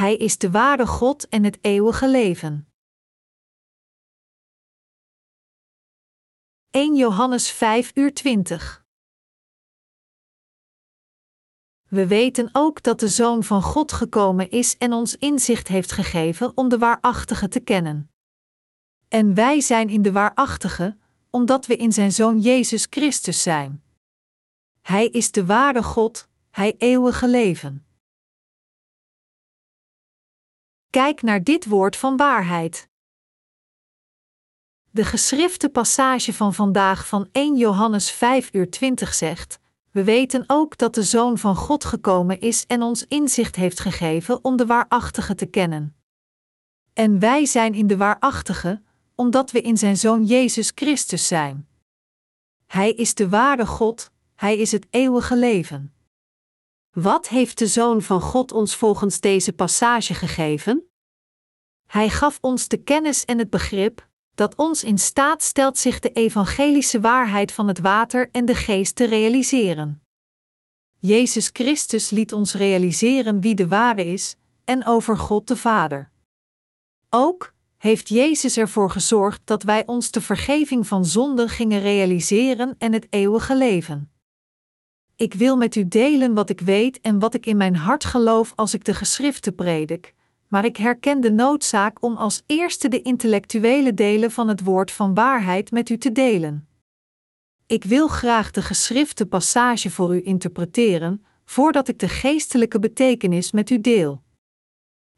Hij 0.00 0.16
is 0.16 0.38
de 0.38 0.50
ware 0.50 0.86
God 0.86 1.28
en 1.28 1.44
het 1.44 1.58
eeuwige 1.60 2.08
leven. 2.08 2.68
1 6.70 6.96
Johannes 6.96 7.50
5 7.50 7.90
uur 7.94 8.14
20 8.14 8.84
We 11.88 12.06
weten 12.06 12.48
ook 12.52 12.82
dat 12.82 13.00
de 13.00 13.08
Zoon 13.08 13.44
van 13.44 13.62
God 13.62 13.92
gekomen 13.92 14.50
is 14.50 14.76
en 14.78 14.92
ons 14.92 15.16
inzicht 15.16 15.68
heeft 15.68 15.92
gegeven 15.92 16.56
om 16.56 16.68
de 16.68 16.78
waarachtige 16.78 17.48
te 17.48 17.60
kennen. 17.60 18.10
En 19.08 19.34
wij 19.34 19.60
zijn 19.60 19.88
in 19.88 20.02
de 20.02 20.12
waarachtige, 20.12 20.96
omdat 21.30 21.66
we 21.66 21.76
in 21.76 21.92
zijn 21.92 22.12
Zoon 22.12 22.38
Jezus 22.38 22.86
Christus 22.90 23.42
zijn. 23.42 23.82
Hij 24.80 25.06
is 25.06 25.30
de 25.30 25.46
ware 25.46 25.82
God, 25.82 26.28
Hij 26.50 26.74
eeuwige 26.78 27.28
leven. 27.28 27.84
Kijk 30.90 31.22
naar 31.22 31.42
dit 31.42 31.66
woord 31.66 31.96
van 31.96 32.16
waarheid. 32.16 32.88
De 34.90 35.04
geschrifte 35.04 35.68
passage 35.68 36.32
van 36.32 36.54
vandaag 36.54 37.06
van 37.08 37.28
1 37.32 37.56
Johannes 37.56 38.10
5 38.10 38.48
uur 38.52 38.70
20 38.70 39.14
zegt: 39.14 39.58
We 39.90 40.04
weten 40.04 40.44
ook 40.46 40.78
dat 40.78 40.94
de 40.94 41.02
Zoon 41.02 41.38
van 41.38 41.56
God 41.56 41.84
gekomen 41.84 42.40
is 42.40 42.66
en 42.66 42.82
ons 42.82 43.06
inzicht 43.06 43.56
heeft 43.56 43.80
gegeven 43.80 44.44
om 44.44 44.56
de 44.56 44.66
waarachtige 44.66 45.34
te 45.34 45.46
kennen. 45.46 45.96
En 46.92 47.18
wij 47.18 47.46
zijn 47.46 47.74
in 47.74 47.86
de 47.86 47.96
waarachtige, 47.96 48.82
omdat 49.14 49.50
we 49.50 49.60
in 49.60 49.76
zijn 49.76 49.96
Zoon 49.96 50.24
Jezus 50.24 50.72
Christus 50.74 51.26
zijn. 51.26 51.68
Hij 52.66 52.92
is 52.92 53.14
de 53.14 53.28
ware 53.28 53.66
God, 53.66 54.10
Hij 54.34 54.58
is 54.58 54.72
het 54.72 54.86
eeuwige 54.90 55.36
leven. 55.36 55.94
Wat 56.90 57.28
heeft 57.28 57.58
de 57.58 57.66
Zoon 57.66 58.02
van 58.02 58.20
God 58.20 58.52
ons 58.52 58.76
volgens 58.76 59.20
deze 59.20 59.52
passage 59.52 60.14
gegeven? 60.14 60.89
Hij 61.90 62.08
gaf 62.08 62.38
ons 62.40 62.68
de 62.68 62.76
kennis 62.76 63.24
en 63.24 63.38
het 63.38 63.50
begrip 63.50 64.08
dat 64.34 64.54
ons 64.54 64.84
in 64.84 64.98
staat 64.98 65.42
stelt 65.42 65.78
zich 65.78 65.98
de 65.98 66.12
evangelische 66.12 67.00
waarheid 67.00 67.52
van 67.52 67.68
het 67.68 67.78
water 67.78 68.28
en 68.32 68.44
de 68.44 68.54
geest 68.54 68.96
te 68.96 69.04
realiseren. 69.04 70.02
Jezus 70.98 71.50
Christus 71.52 72.10
liet 72.10 72.32
ons 72.32 72.54
realiseren 72.54 73.40
wie 73.40 73.54
de 73.54 73.68
ware 73.68 74.04
is 74.04 74.36
en 74.64 74.86
over 74.86 75.16
God 75.16 75.48
de 75.48 75.56
Vader. 75.56 76.10
Ook 77.08 77.54
heeft 77.76 78.08
Jezus 78.08 78.56
ervoor 78.56 78.90
gezorgd 78.90 79.40
dat 79.44 79.62
wij 79.62 79.86
ons 79.86 80.10
de 80.10 80.20
vergeving 80.20 80.86
van 80.86 81.04
zonden 81.04 81.48
gingen 81.48 81.80
realiseren 81.80 82.74
en 82.78 82.92
het 82.92 83.06
eeuwige 83.10 83.56
leven. 83.56 84.12
Ik 85.16 85.34
wil 85.34 85.56
met 85.56 85.74
u 85.74 85.88
delen 85.88 86.34
wat 86.34 86.50
ik 86.50 86.60
weet 86.60 87.00
en 87.00 87.18
wat 87.18 87.34
ik 87.34 87.46
in 87.46 87.56
mijn 87.56 87.76
hart 87.76 88.04
geloof 88.04 88.52
als 88.56 88.74
ik 88.74 88.84
de 88.84 88.94
geschriften 88.94 89.54
predik, 89.54 90.14
maar 90.50 90.64
ik 90.64 90.76
herken 90.76 91.20
de 91.20 91.30
noodzaak 91.30 92.02
om 92.02 92.16
als 92.16 92.42
eerste 92.46 92.88
de 92.88 93.02
intellectuele 93.02 93.94
delen 93.94 94.30
van 94.30 94.48
het 94.48 94.62
woord 94.62 94.90
van 94.90 95.14
waarheid 95.14 95.70
met 95.70 95.88
u 95.88 95.98
te 95.98 96.12
delen. 96.12 96.68
Ik 97.66 97.84
wil 97.84 98.08
graag 98.08 98.50
de 98.50 98.62
geschrifte 98.62 99.26
passage 99.26 99.90
voor 99.90 100.14
u 100.14 100.24
interpreteren, 100.24 101.24
voordat 101.44 101.88
ik 101.88 101.98
de 101.98 102.08
geestelijke 102.08 102.78
betekenis 102.78 103.52
met 103.52 103.70
u 103.70 103.80
deel. 103.80 104.22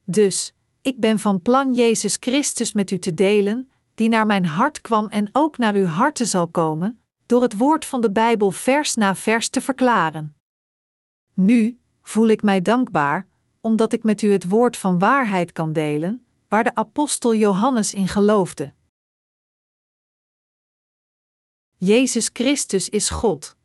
Dus, 0.05 0.55
ik 0.83 1.01
ben 1.01 1.19
van 1.19 1.43
plan 1.43 1.75
Jezus 1.75 2.17
Christus 2.21 2.73
met 2.73 2.91
u 2.91 2.99
te 2.99 3.15
delen, 3.15 3.71
die 3.95 4.09
naar 4.09 4.27
mijn 4.27 4.47
hart 4.47 4.81
kwam 4.81 5.07
en 5.07 5.29
ook 5.33 5.59
naar 5.59 5.75
uw 5.75 5.87
harten 5.87 6.27
zal 6.27 6.49
komen, 6.49 7.03
door 7.27 7.43
het 7.43 7.57
woord 7.57 7.85
van 7.85 8.01
de 8.01 8.13
Bijbel 8.13 8.51
vers 8.51 8.95
na 8.95 9.15
vers 9.15 9.49
te 9.49 9.61
verklaren. 9.61 10.37
Nu 11.35 11.79
voel 12.03 12.29
ik 12.29 12.43
mij 12.43 12.63
dankbaar, 12.63 13.31
omdat 13.63 13.93
ik 13.93 14.03
met 14.03 14.23
u 14.23 14.33
het 14.33 14.49
woord 14.49 14.77
van 14.77 14.99
waarheid 14.99 15.53
kan 15.53 15.73
delen, 15.73 16.27
waar 16.49 16.65
de 16.65 16.75
apostel 16.75 17.35
Johannes 17.35 17.95
in 17.95 18.09
geloofde. 18.09 18.73
Jezus 21.77 22.31
Christus 22.33 22.89
is 22.89 23.11
God. 23.11 23.57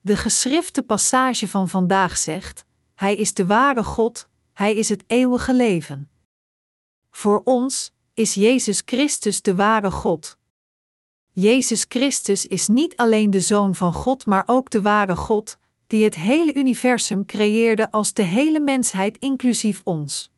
De 0.00 0.16
geschrifte 0.16 0.82
passage 0.82 1.48
van 1.48 1.68
vandaag 1.68 2.16
zegt: 2.16 2.64
Hij 2.94 3.16
is 3.16 3.34
de 3.34 3.46
ware 3.46 3.84
God, 3.84 4.28
Hij 4.52 4.74
is 4.74 4.88
het 4.88 5.04
eeuwige 5.06 5.54
leven. 5.54 6.10
Voor 7.10 7.40
ons 7.44 7.92
is 8.14 8.34
Jezus 8.34 8.82
Christus 8.84 9.42
de 9.42 9.54
ware 9.54 9.90
God. 9.90 10.38
Jezus 11.32 11.84
Christus 11.88 12.46
is 12.46 12.68
niet 12.68 12.96
alleen 12.96 13.30
de 13.30 13.40
Zoon 13.40 13.74
van 13.74 13.92
God, 13.92 14.26
maar 14.26 14.42
ook 14.46 14.70
de 14.70 14.82
ware 14.82 15.16
God, 15.16 15.58
die 15.86 16.04
het 16.04 16.14
hele 16.14 16.54
universum 16.54 17.26
creëerde 17.26 17.90
als 17.90 18.12
de 18.12 18.22
hele 18.22 18.60
mensheid 18.60 19.18
inclusief 19.18 19.80
ons. 19.84 20.30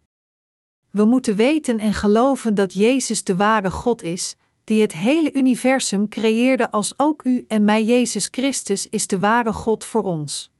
We 0.91 1.05
moeten 1.05 1.37
weten 1.37 1.79
en 1.79 1.95
geloven 1.95 2.55
dat 2.55 2.73
Jezus 2.73 3.25
de 3.25 3.37
ware 3.37 3.71
God 3.71 4.03
is, 4.03 4.37
die 4.65 4.81
het 4.81 4.93
hele 4.93 5.33
universum 5.33 6.09
creëerde 6.09 6.71
als 6.71 6.95
ook 6.97 7.25
u 7.25 7.45
en 7.49 7.65
mij 7.65 7.85
Jezus 7.85 8.29
Christus 8.31 8.89
is 8.89 9.07
de 9.07 9.19
ware 9.19 9.53
God 9.53 9.85
voor 9.85 10.03
ons. 10.03 10.51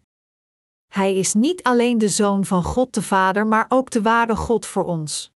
Hij 0.88 1.16
is 1.16 1.34
niet 1.34 1.62
alleen 1.62 1.99
de 1.99 2.09
Zoon 2.09 2.44
van 2.44 2.62
God 2.62 2.94
de 2.94 3.03
Vader, 3.03 3.47
maar 3.47 3.66
ook 3.69 3.91
de 3.91 4.03
ware 4.03 4.37
God 4.37 4.66
voor 4.66 4.84
ons. 4.84 5.32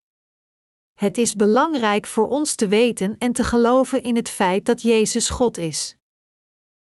Het 0.93 1.17
is 1.17 1.35
belangrijk 1.35 2.05
voor 2.05 2.27
ons 2.27 2.55
te 2.55 2.67
weten 2.67 3.15
en 3.17 3.31
te 3.31 3.43
geloven 3.43 4.03
in 4.03 4.15
het 4.15 4.29
feit 4.29 4.65
dat 4.65 4.81
Jezus 4.81 5.29
God 5.29 5.57
is. 5.57 5.95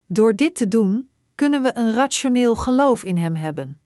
Door 0.07 0.37
dit 0.37 0.55
te 0.55 0.69
doen, 0.69 1.11
kunnen 1.37 1.63
we 1.63 1.77
een 1.77 1.95
rationeel 1.95 2.57
geloof 2.57 3.05
in 3.05 3.17
Hem 3.17 3.35
hebben. 3.35 3.81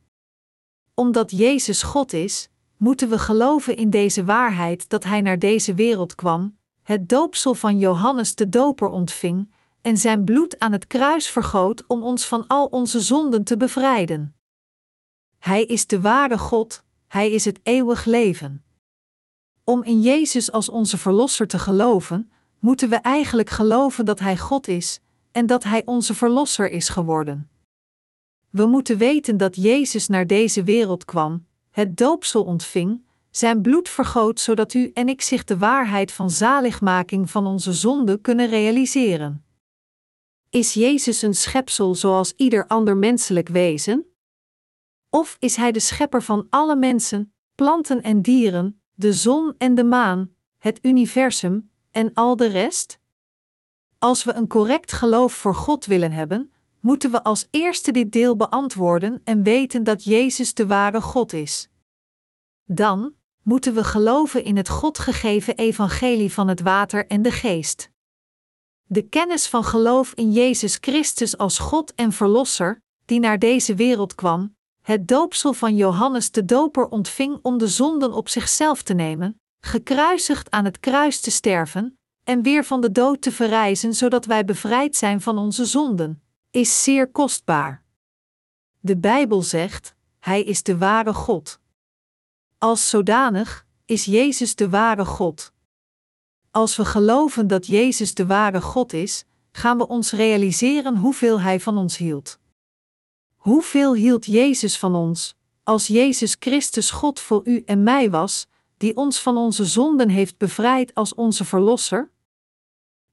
Omdat 0.94 1.30
Jezus 1.30 1.82
God 1.82 2.12
is, 2.12 2.48
moeten 2.76 3.08
we 3.08 3.18
geloven 3.18 3.76
in 3.76 3.90
deze 3.90 4.24
waarheid 4.24 4.88
dat 4.88 5.04
Hij 5.04 5.20
naar 5.20 5.38
deze 5.38 5.74
wereld 5.74 6.14
kwam, 6.14 6.58
het 6.82 7.08
doopsel 7.08 7.54
van 7.54 7.78
Johannes 7.78 8.34
de 8.34 8.48
Doper 8.48 8.88
ontving 8.88 9.52
en 9.80 9.96
zijn 9.96 10.24
bloed 10.24 10.58
aan 10.58 10.72
het 10.72 10.86
kruis 10.86 11.28
vergoot 11.28 11.86
om 11.86 12.02
ons 12.02 12.26
van 12.26 12.46
al 12.46 12.66
onze 12.66 13.00
zonden 13.00 13.44
te 13.44 13.56
bevrijden. 13.56 14.34
Hij 15.38 15.64
is 15.64 15.86
de 15.86 16.00
ware 16.00 16.38
God, 16.38 16.84
Hij 17.06 17.30
is 17.30 17.44
het 17.44 17.60
eeuwig 17.62 18.04
leven. 18.04 18.64
Om 19.64 19.82
in 19.82 20.00
Jezus 20.00 20.52
als 20.52 20.68
onze 20.68 20.98
Verlosser 20.98 21.46
te 21.46 21.58
geloven, 21.58 22.30
moeten 22.58 22.88
we 22.88 22.96
eigenlijk 22.96 23.50
geloven 23.50 24.04
dat 24.04 24.18
Hij 24.18 24.36
God 24.36 24.68
is 24.68 25.00
en 25.32 25.46
dat 25.46 25.64
Hij 25.64 25.82
onze 25.84 26.14
Verlosser 26.14 26.70
is 26.70 26.88
geworden. 26.88 27.50
We 28.50 28.66
moeten 28.66 28.98
weten 28.98 29.36
dat 29.36 29.56
Jezus 29.56 30.08
naar 30.08 30.26
deze 30.26 30.62
wereld 30.62 31.04
kwam, 31.04 31.46
het 31.70 31.96
doopsel 31.96 32.44
ontving, 32.44 33.02
zijn 33.30 33.62
bloed 33.62 33.88
vergoot 33.88 34.40
zodat 34.40 34.74
u 34.74 34.90
en 34.94 35.08
ik 35.08 35.20
zich 35.22 35.44
de 35.44 35.58
waarheid 35.58 36.12
van 36.12 36.30
zaligmaking 36.30 37.30
van 37.30 37.46
onze 37.46 37.72
zonde 37.72 38.20
kunnen 38.20 38.48
realiseren. 38.48 39.44
Is 40.50 40.74
Jezus 40.74 41.22
een 41.22 41.34
schepsel 41.34 41.94
zoals 41.94 42.32
ieder 42.36 42.66
ander 42.66 42.96
menselijk 42.96 43.48
wezen? 43.48 44.06
Of 45.10 45.36
is 45.38 45.56
Hij 45.56 45.72
de 45.72 45.80
schepper 45.80 46.22
van 46.22 46.46
alle 46.50 46.76
mensen, 46.76 47.34
planten 47.54 48.02
en 48.02 48.22
dieren, 48.22 48.82
de 48.94 49.12
zon 49.12 49.54
en 49.58 49.74
de 49.74 49.84
maan, 49.84 50.34
het 50.58 50.78
universum 50.82 51.70
en 51.90 52.14
al 52.14 52.36
de 52.36 52.46
rest? 52.46 52.99
Als 54.02 54.24
we 54.24 54.32
een 54.32 54.46
correct 54.46 54.92
geloof 54.92 55.32
voor 55.32 55.54
God 55.54 55.86
willen 55.86 56.12
hebben, 56.12 56.52
moeten 56.80 57.10
we 57.10 57.22
als 57.22 57.46
eerste 57.50 57.92
dit 57.92 58.12
deel 58.12 58.36
beantwoorden 58.36 59.20
en 59.24 59.42
weten 59.42 59.84
dat 59.84 60.04
Jezus 60.04 60.54
de 60.54 60.66
ware 60.66 61.00
God 61.00 61.32
is. 61.32 61.68
Dan 62.64 63.14
moeten 63.42 63.74
we 63.74 63.84
geloven 63.84 64.44
in 64.44 64.56
het 64.56 64.68
God 64.68 64.98
gegeven 64.98 65.56
evangelie 65.56 66.32
van 66.32 66.48
het 66.48 66.60
water 66.60 67.06
en 67.06 67.22
de 67.22 67.30
geest. 67.30 67.90
De 68.84 69.08
kennis 69.08 69.46
van 69.46 69.64
geloof 69.64 70.12
in 70.12 70.32
Jezus 70.32 70.78
Christus 70.80 71.38
als 71.38 71.58
God 71.58 71.94
en 71.94 72.12
Verlosser, 72.12 72.82
die 73.04 73.20
naar 73.20 73.38
deze 73.38 73.74
wereld 73.74 74.14
kwam, 74.14 74.56
het 74.82 75.08
doopsel 75.08 75.52
van 75.52 75.76
Johannes 75.76 76.30
de 76.30 76.44
Doper 76.44 76.88
ontving 76.88 77.38
om 77.42 77.58
de 77.58 77.68
zonden 77.68 78.12
op 78.12 78.28
zichzelf 78.28 78.82
te 78.82 78.94
nemen, 78.94 79.40
gekruisigd 79.60 80.50
aan 80.50 80.64
het 80.64 80.80
kruis 80.80 81.20
te 81.20 81.30
sterven 81.30 81.99
en 82.30 82.42
weer 82.42 82.64
van 82.64 82.80
de 82.80 82.92
dood 82.92 83.22
te 83.22 83.32
verrijzen 83.32 83.94
zodat 83.94 84.24
wij 84.24 84.44
bevrijd 84.44 84.96
zijn 84.96 85.20
van 85.20 85.38
onze 85.38 85.64
zonden, 85.64 86.22
is 86.50 86.82
zeer 86.82 87.10
kostbaar. 87.10 87.82
De 88.80 88.96
Bijbel 88.96 89.42
zegt: 89.42 89.94
Hij 90.18 90.42
is 90.42 90.62
de 90.62 90.78
ware 90.78 91.14
God. 91.14 91.60
Als 92.58 92.88
zodanig 92.88 93.66
is 93.84 94.04
Jezus 94.04 94.54
de 94.54 94.68
ware 94.68 95.04
God. 95.04 95.52
Als 96.50 96.76
we 96.76 96.84
geloven 96.84 97.46
dat 97.46 97.66
Jezus 97.66 98.14
de 98.14 98.26
ware 98.26 98.60
God 98.60 98.92
is, 98.92 99.24
gaan 99.52 99.78
we 99.78 99.88
ons 99.88 100.12
realiseren 100.12 100.96
hoeveel 100.96 101.40
Hij 101.40 101.60
van 101.60 101.78
ons 101.78 101.96
hield. 101.96 102.38
Hoeveel 103.36 103.94
hield 103.94 104.26
Jezus 104.26 104.78
van 104.78 104.94
ons, 104.94 105.34
als 105.62 105.86
Jezus 105.86 106.36
Christus 106.38 106.90
God 106.90 107.20
voor 107.20 107.40
u 107.44 107.62
en 107.66 107.82
mij 107.82 108.10
was, 108.10 108.46
die 108.76 108.96
ons 108.96 109.20
van 109.20 109.36
onze 109.36 109.64
zonden 109.64 110.08
heeft 110.08 110.38
bevrijd 110.38 110.94
als 110.94 111.14
onze 111.14 111.44
Verlosser? 111.44 112.10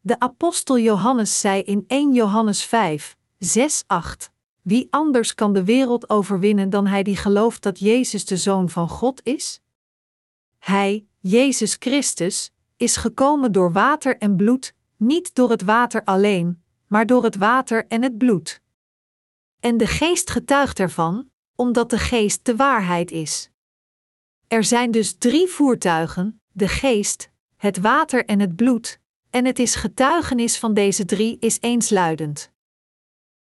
De 0.07 0.19
apostel 0.19 0.77
Johannes 0.79 1.39
zei 1.39 1.61
in 1.61 1.83
1 1.87 2.13
Johannes 2.13 2.63
5, 2.63 3.17
6, 3.37 3.83
8: 3.87 4.31
wie 4.61 4.87
anders 4.89 5.33
kan 5.33 5.53
de 5.53 5.63
wereld 5.63 6.09
overwinnen 6.09 6.69
dan 6.69 6.87
hij 6.87 7.03
die 7.03 7.15
gelooft 7.15 7.63
dat 7.63 7.79
Jezus 7.79 8.25
de 8.25 8.37
Zoon 8.37 8.69
van 8.69 8.89
God 8.89 9.21
is? 9.23 9.61
Hij, 10.59 11.05
Jezus 11.19 11.75
Christus, 11.79 12.51
is 12.77 12.95
gekomen 12.95 13.51
door 13.51 13.71
water 13.71 14.17
en 14.17 14.35
bloed, 14.35 14.73
niet 14.97 15.35
door 15.35 15.49
het 15.49 15.61
water 15.61 16.03
alleen, 16.03 16.63
maar 16.87 17.05
door 17.05 17.23
het 17.23 17.35
water 17.35 17.87
en 17.87 18.01
het 18.01 18.17
bloed. 18.17 18.61
En 19.59 19.77
de 19.77 19.87
geest 19.87 20.29
getuigt 20.29 20.79
ervan, 20.79 21.29
omdat 21.55 21.89
de 21.89 21.99
geest 21.99 22.45
de 22.45 22.55
waarheid 22.55 23.11
is. 23.11 23.49
Er 24.47 24.63
zijn 24.63 24.91
dus 24.91 25.15
drie 25.17 25.47
voertuigen: 25.47 26.41
de 26.51 26.67
geest, 26.67 27.29
het 27.55 27.77
water 27.77 28.25
en 28.25 28.39
het 28.39 28.55
bloed, 28.55 28.99
en 29.37 29.45
het 29.45 29.59
is 29.59 29.75
getuigenis 29.75 30.59
van 30.59 30.73
deze 30.73 31.05
drie 31.05 31.37
is 31.39 31.57
eensluidend. 31.61 32.51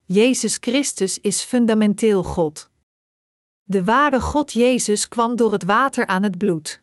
Jezus 0.06 0.58
Christus 0.60 1.20
is 1.20 1.42
fundamenteel 1.42 2.24
God. 2.24 2.70
De 3.64 3.84
ware 3.84 4.22
God 4.22 4.52
Jezus 4.52 5.08
kwam 5.08 5.36
door 5.36 5.52
het 5.52 5.64
water 5.64 6.08
aan 6.08 6.24
het 6.24 6.38
bloed. 6.38 6.82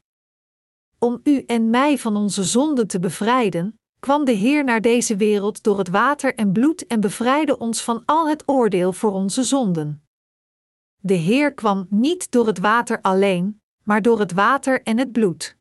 Om 0.98 1.20
u 1.24 1.42
en 1.44 1.70
mij 1.70 1.98
van 1.98 2.16
onze 2.16 2.44
zonden 2.44 2.86
te 2.86 3.00
bevrijden, 3.00 3.80
kwam 4.00 4.24
de 4.24 4.32
Heer 4.32 4.64
naar 4.64 4.80
deze 4.80 5.16
wereld 5.16 5.62
door 5.62 5.78
het 5.78 5.88
water 5.88 6.34
en 6.34 6.52
bloed 6.52 6.86
en 6.86 7.00
bevrijdde 7.00 7.58
ons 7.58 7.82
van 7.82 8.02
al 8.04 8.28
het 8.28 8.42
oordeel 8.46 8.92
voor 8.92 9.12
onze 9.12 9.42
zonden. 9.42 10.06
De 10.96 11.14
Heer 11.14 11.54
kwam 11.54 11.86
niet 11.90 12.30
door 12.30 12.46
het 12.46 12.58
water 12.58 13.00
alleen, 13.00 13.60
maar 13.82 14.02
door 14.02 14.18
het 14.18 14.32
water 14.32 14.82
en 14.82 14.98
het 14.98 15.12
bloed. 15.12 15.56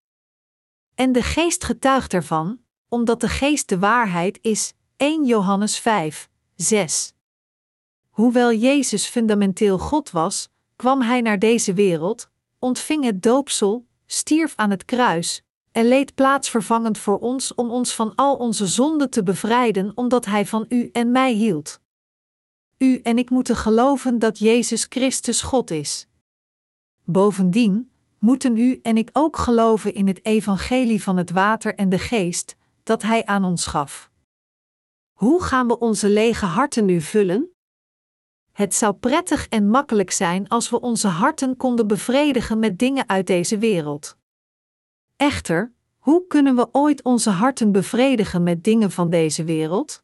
En 0.95 1.11
de 1.11 1.21
Geest 1.21 1.63
getuigt 1.63 2.13
ervan, 2.13 2.63
omdat 2.95 3.21
de 3.21 3.29
Geest 3.29 3.69
de 3.69 3.79
waarheid 3.79 4.39
is. 4.41 4.73
1 4.97 5.25
Johannes 5.25 5.79
5, 5.79 6.29
6. 6.55 7.13
Hoewel 8.09 8.53
Jezus 8.53 9.05
fundamenteel 9.05 9.77
God 9.77 10.11
was, 10.11 10.49
kwam 10.75 11.01
Hij 11.01 11.21
naar 11.21 11.39
deze 11.39 11.73
wereld, 11.73 12.29
ontving 12.59 13.03
het 13.03 13.23
doopsel, 13.23 13.85
stierf 14.05 14.53
aan 14.55 14.69
het 14.69 14.85
kruis 14.85 15.41
en 15.71 15.87
leed 15.87 16.15
plaatsvervangend 16.15 16.97
voor 16.97 17.19
ons 17.19 17.55
om 17.55 17.69
ons 17.69 17.93
van 17.93 18.15
al 18.15 18.35
onze 18.35 18.67
zonden 18.67 19.09
te 19.09 19.23
bevrijden, 19.23 19.91
omdat 19.95 20.25
Hij 20.25 20.45
van 20.45 20.65
u 20.69 20.89
en 20.93 21.11
mij 21.11 21.33
hield. 21.33 21.79
U 22.77 22.99
en 22.99 23.17
ik 23.17 23.29
moeten 23.29 23.55
geloven 23.55 24.19
dat 24.19 24.39
Jezus 24.39 24.85
Christus 24.89 25.41
God 25.41 25.71
is. 25.71 26.07
Bovendien 27.03 27.91
moeten 28.19 28.57
u 28.57 28.79
en 28.83 28.97
ik 28.97 29.09
ook 29.13 29.37
geloven 29.37 29.93
in 29.93 30.07
het 30.07 30.25
evangelie 30.25 31.03
van 31.03 31.17
het 31.17 31.31
water 31.31 31.75
en 31.75 31.89
de 31.89 31.99
geest 31.99 32.55
dat 32.85 33.01
Hij 33.01 33.25
aan 33.25 33.43
ons 33.43 33.65
gaf. 33.65 34.11
Hoe 35.13 35.43
gaan 35.43 35.67
we 35.67 35.79
onze 35.79 36.09
lege 36.09 36.45
harten 36.45 36.85
nu 36.85 37.01
vullen? 37.01 37.51
Het 38.51 38.75
zou 38.75 38.93
prettig 38.93 39.47
en 39.47 39.69
makkelijk 39.69 40.11
zijn 40.11 40.47
als 40.47 40.69
we 40.69 40.79
onze 40.79 41.07
harten 41.07 41.57
konden 41.57 41.87
bevredigen 41.87 42.59
met 42.59 42.79
dingen 42.79 43.09
uit 43.09 43.27
deze 43.27 43.57
wereld. 43.57 44.17
Echter, 45.15 45.73
hoe 45.97 46.27
kunnen 46.27 46.55
we 46.55 46.67
ooit 46.71 47.03
onze 47.03 47.29
harten 47.29 47.71
bevredigen 47.71 48.43
met 48.43 48.63
dingen 48.63 48.91
van 48.91 49.09
deze 49.09 49.43
wereld? 49.43 50.03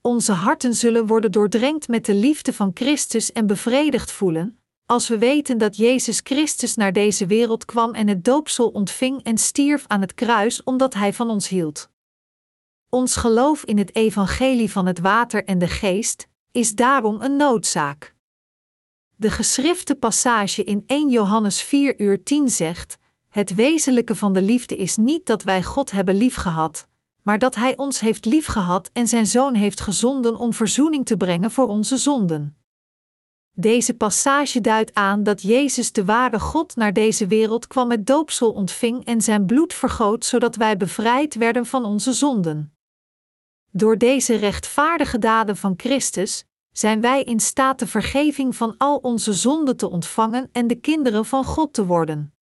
Onze 0.00 0.32
harten 0.32 0.74
zullen 0.74 1.06
worden 1.06 1.32
doordrenkt 1.32 1.88
met 1.88 2.04
de 2.04 2.14
liefde 2.14 2.52
van 2.52 2.70
Christus 2.74 3.32
en 3.32 3.46
bevredigd 3.46 4.12
voelen, 4.12 4.60
als 4.86 5.08
we 5.08 5.18
weten 5.18 5.58
dat 5.58 5.76
Jezus 5.76 6.20
Christus 6.22 6.74
naar 6.74 6.92
deze 6.92 7.26
wereld 7.26 7.64
kwam 7.64 7.94
en 7.94 8.08
het 8.08 8.24
doopsel 8.24 8.68
ontving 8.68 9.22
en 9.22 9.38
stierf 9.38 9.84
aan 9.86 10.00
het 10.00 10.14
kruis 10.14 10.62
omdat 10.62 10.94
Hij 10.94 11.12
van 11.12 11.30
ons 11.30 11.48
hield. 11.48 11.90
Ons 12.88 13.16
geloof 13.16 13.64
in 13.64 13.78
het 13.78 13.94
evangelie 13.94 14.70
van 14.70 14.86
het 14.86 14.98
water 14.98 15.44
en 15.44 15.58
de 15.58 15.68
geest 15.68 16.28
is 16.50 16.74
daarom 16.74 17.20
een 17.20 17.36
noodzaak. 17.36 18.14
De 19.16 19.30
geschrifte 19.30 19.94
passage 19.94 20.64
in 20.64 20.84
1 20.86 21.10
Johannes 21.10 21.62
4 21.62 22.00
uur 22.00 22.22
10 22.22 22.48
zegt: 22.48 22.98
Het 23.28 23.54
wezenlijke 23.54 24.14
van 24.14 24.32
de 24.32 24.42
liefde 24.42 24.76
is 24.76 24.96
niet 24.96 25.26
dat 25.26 25.42
wij 25.42 25.62
God 25.62 25.90
hebben 25.90 26.14
liefgehad, 26.14 26.86
maar 27.22 27.38
dat 27.38 27.54
Hij 27.54 27.76
ons 27.76 28.00
heeft 28.00 28.24
liefgehad 28.24 28.90
en 28.92 29.08
Zijn 29.08 29.26
Zoon 29.26 29.54
heeft 29.54 29.80
gezonden 29.80 30.36
om 30.36 30.52
verzoening 30.52 31.06
te 31.06 31.16
brengen 31.16 31.50
voor 31.50 31.68
onze 31.68 31.96
zonden. 31.96 32.56
Deze 33.58 33.94
passage 33.94 34.60
duidt 34.60 34.94
aan 34.94 35.22
dat 35.22 35.42
Jezus 35.42 35.92
de 35.92 36.04
ware 36.04 36.40
God 36.40 36.76
naar 36.76 36.92
deze 36.92 37.26
wereld 37.26 37.66
kwam 37.66 37.88
met 37.88 38.06
doopsel 38.06 38.52
ontving 38.52 39.04
en 39.04 39.20
zijn 39.20 39.46
bloed 39.46 39.74
vergoot 39.74 40.24
zodat 40.24 40.56
wij 40.56 40.76
bevrijd 40.76 41.34
werden 41.34 41.66
van 41.66 41.84
onze 41.84 42.12
zonden. 42.12 42.74
Door 43.70 43.98
deze 43.98 44.34
rechtvaardige 44.34 45.18
daden 45.18 45.56
van 45.56 45.74
Christus 45.76 46.44
zijn 46.72 47.00
wij 47.00 47.22
in 47.22 47.40
staat 47.40 47.78
de 47.78 47.86
vergeving 47.86 48.56
van 48.56 48.74
al 48.78 48.96
onze 48.96 49.32
zonden 49.32 49.76
te 49.76 49.90
ontvangen 49.90 50.48
en 50.52 50.66
de 50.66 50.80
kinderen 50.80 51.24
van 51.24 51.44
God 51.44 51.72
te 51.72 51.86
worden. 51.86 52.34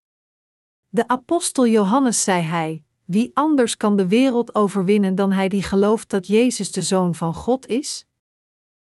De 0.89 1.09
apostel 1.09 1.67
Johannes 1.67 2.23
zei 2.23 2.43
hij: 2.43 2.85
Wie 3.05 3.31
anders 3.35 3.77
kan 3.77 3.97
de 3.97 4.09
wereld 4.09 4.55
overwinnen 4.55 5.15
dan 5.15 5.33
hij 5.33 5.49
die 5.49 5.63
gelooft 5.63 6.11
dat 6.11 6.27
Jezus 6.27 6.73
de 6.73 6.83
Zoon 6.83 7.15
van 7.15 7.35
God 7.35 7.67
is? 7.67 8.07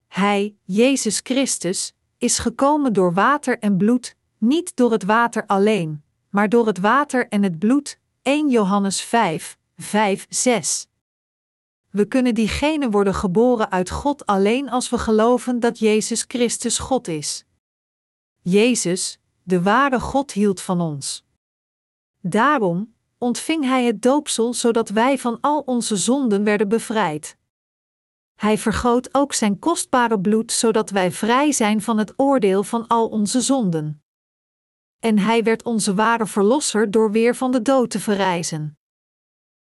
Hij, 0.08 0.56
Jezus 0.64 1.20
Christus, 1.24 1.96
is 2.18 2.40
gekomen 2.40 2.94
door 2.94 3.14
water 3.14 3.60
en 3.60 3.78
bloed, 3.78 4.16
niet 4.38 4.76
door 4.76 4.92
het 4.92 5.04
water 5.04 5.46
alleen, 5.46 6.04
maar 6.30 6.50
door 6.50 6.68
het 6.68 6.78
water 6.80 7.28
en 7.28 7.44
het 7.44 7.60
bloed. 7.60 8.00
1 8.22 8.50
Johannes 8.50 9.02
5, 9.02 9.58
5, 9.78 10.26
6. 10.30 10.88
We 11.90 12.06
kunnen 12.06 12.36
diegene 12.36 12.90
worden 12.90 13.14
geboren 13.14 13.72
uit 13.72 13.90
God 13.90 14.26
alleen 14.26 14.70
als 14.70 14.90
we 14.90 14.98
geloven 14.98 15.60
dat 15.60 15.80
Jezus 15.80 16.26
Christus 16.28 16.80
God 16.80 17.08
is. 17.08 17.46
Jezus, 18.42 19.20
de 19.44 19.62
ware 19.62 20.00
God, 20.00 20.32
hield 20.32 20.62
van 20.62 20.82
ons. 20.82 21.26
Daarom 22.22 22.94
ontving 23.18 23.64
Hij 23.64 23.86
het 23.86 24.02
doopsel 24.02 24.54
zodat 24.54 24.90
wij 24.90 25.18
van 25.18 25.38
al 25.42 25.60
onze 25.60 25.96
zonden 25.96 26.44
werden 26.44 26.70
bevrijd. 26.70 27.38
Hij 28.38 28.58
vergoot 28.58 29.10
ook 29.12 29.34
zijn 29.34 29.60
kostbare 29.60 30.20
bloed 30.20 30.52
zodat 30.52 30.90
wij 30.90 31.12
vrij 31.12 31.52
zijn 31.52 31.82
van 31.82 31.98
het 31.98 32.14
oordeel 32.16 32.64
van 32.64 32.88
al 32.88 33.08
onze 33.08 33.42
zonden. 33.42 34.04
En 35.00 35.20
hij 35.20 35.44
werd 35.44 35.64
onze 35.64 35.94
ware 35.94 36.26
verlosser 36.26 36.92
door 36.92 37.12
weer 37.12 37.36
van 37.36 37.52
de 37.52 37.62
dood 37.62 37.90
te 37.90 38.00
verrijzen. 38.00 38.78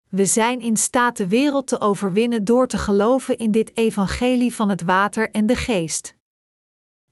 We 0.09 0.27
zijn 0.27 0.61
in 0.61 0.77
staat 0.77 1.17
de 1.17 1.29
wereld 1.29 1.67
te 1.67 1.81
overwinnen 1.81 2.45
door 2.45 2.67
te 2.67 2.79
geloven 2.79 3.39
in 3.39 3.51
dit 3.51 3.77
evangelie 3.77 4.55
van 4.55 4.69
het 4.69 4.83
water 4.83 5.31
en 5.31 5.47
de 5.47 5.57
geest. 5.57 6.17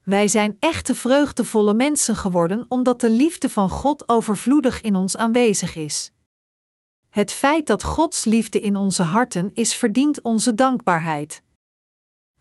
Wij 0.03 0.29
zijn 0.29 0.57
echte 0.59 0.95
vreugdevolle 0.95 1.75
mensen 1.75 2.17
geworden 2.17 2.67
omdat 2.69 3.01
de 3.01 3.11
liefde 3.11 3.49
van 3.49 3.71
God 3.71 4.09
overvloedig 4.09 4.81
in 4.81 4.97
ons 4.97 5.17
aanwezig 5.17 5.77
is. 5.77 6.13
Het 7.09 7.33
feit 7.33 7.67
dat 7.67 7.83
Gods 7.83 8.25
liefde 8.25 8.61
in 8.61 8.77
onze 8.77 9.03
harten 9.03 9.51
is 9.55 9.75
verdient 9.75 10.23
onze 10.23 10.55
dankbaarheid. 10.55 11.43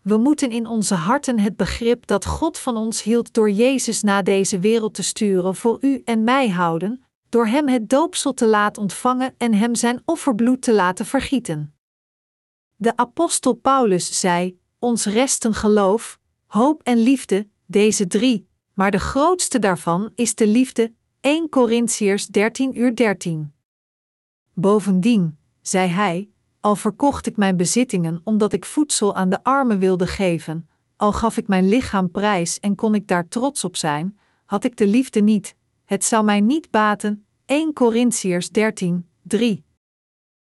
We 0.02 0.16
moeten 0.16 0.50
in 0.50 0.66
onze 0.66 0.94
harten 0.94 1.38
het 1.38 1.56
begrip 1.56 2.06
dat 2.06 2.26
God 2.26 2.58
van 2.58 2.76
ons 2.76 3.02
hield 3.02 3.34
door 3.34 3.50
Jezus 3.50 4.02
naar 4.02 4.24
deze 4.24 4.58
wereld 4.58 4.94
te 4.94 5.02
sturen 5.02 5.56
voor 5.56 5.78
u 5.80 6.02
en 6.04 6.24
mij 6.24 6.48
houden, 6.48 7.04
door 7.28 7.46
Hem 7.46 7.68
het 7.68 7.88
doopsel 7.88 8.34
te 8.34 8.46
laten 8.46 8.82
ontvangen 8.82 9.34
en 9.38 9.54
Hem 9.54 9.74
zijn 9.74 10.02
offerbloed 10.04 10.62
te 10.62 10.72
laten 10.74 11.06
vergieten. 11.06 11.74
De 12.76 12.96
apostel 12.96 13.52
Paulus 13.52 14.20
zei: 14.20 14.58
Ons 14.78 15.04
resten 15.04 15.54
geloof, 15.54 16.18
hoop 16.46 16.82
en 16.82 16.98
liefde, 16.98 17.48
deze 17.66 18.06
drie, 18.06 18.48
maar 18.74 18.90
de 18.90 18.98
grootste 18.98 19.58
daarvan 19.58 20.12
is 20.14 20.34
de 20.34 20.46
liefde. 20.46 20.92
1 21.20 21.48
Corinthiërs 21.48 22.26
13 22.26 22.78
uur 22.78 22.96
13. 22.96 23.52
Bovendien, 24.54 25.38
zei 25.60 25.88
hij, 25.88 26.30
al 26.60 26.76
verkocht 26.76 27.26
ik 27.26 27.36
mijn 27.36 27.56
bezittingen 27.56 28.20
omdat 28.24 28.52
ik 28.52 28.64
voedsel 28.64 29.14
aan 29.14 29.30
de 29.30 29.44
armen 29.44 29.78
wilde 29.78 30.06
geven, 30.06 30.68
al 30.96 31.12
gaf 31.12 31.36
ik 31.36 31.48
mijn 31.48 31.68
lichaam 31.68 32.10
prijs 32.10 32.60
en 32.60 32.74
kon 32.74 32.94
ik 32.94 33.08
daar 33.08 33.28
trots 33.28 33.64
op 33.64 33.76
zijn, 33.76 34.18
had 34.44 34.64
ik 34.64 34.76
de 34.76 34.86
liefde 34.86 35.20
niet, 35.20 35.56
het 35.84 36.04
zou 36.04 36.24
mij 36.24 36.40
niet 36.40 36.70
baten. 36.70 37.24
1 37.46 37.72
Corinthiërs 37.72 38.50
13, 38.50 39.08
3. 39.22 39.64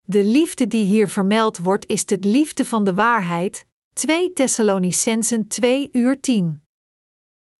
De 0.01 0.23
liefde 0.23 0.67
die 0.67 0.85
hier 0.85 1.09
vermeld 1.09 1.57
wordt 1.57 1.85
is 1.87 2.05
de 2.05 2.17
liefde 2.21 2.65
van 2.65 2.83
de 2.83 2.93
waarheid, 2.93 3.65
2 3.93 4.33
Thessalonicensen 4.33 5.47
2 5.47 5.89
uur 5.91 6.19
10. 6.19 6.63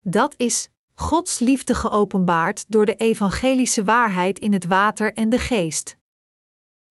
Dat 0.00 0.34
is 0.36 0.70
Gods 0.94 1.38
liefde 1.38 1.74
geopenbaard 1.74 2.64
door 2.68 2.86
de 2.86 2.94
evangelische 2.94 3.84
waarheid 3.84 4.38
in 4.38 4.52
het 4.52 4.66
water 4.66 5.12
en 5.12 5.28
de 5.28 5.38
geest. 5.38 5.96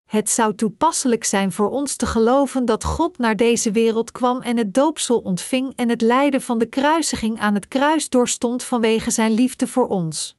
Het 0.06 0.30
zou 0.30 0.56
toepasselijk 0.56 1.24
zijn 1.24 1.52
voor 1.52 1.70
ons 1.70 1.96
te 1.96 2.06
geloven 2.06 2.66
dat 2.66 2.84
God 2.84 3.18
naar 3.18 3.36
deze 3.36 3.72
wereld 3.72 4.12
kwam 4.12 4.42
en 4.42 4.58
het 4.58 4.74
doopsel 4.74 5.20
ontving 5.20 5.74
en 5.76 5.90
het 5.90 6.02
lijden 6.02 6.42
van 6.42 6.58
de 6.58 6.66
kruisiging 6.66 7.40
aan 7.40 7.54
het 7.54 7.68
kruis 7.68 8.10
doorstond 8.10 8.64
vanwege 8.64 9.12
zijn 9.12 9.32
liefde 9.32 9.68
voor 9.68 9.88
ons. 9.88 10.38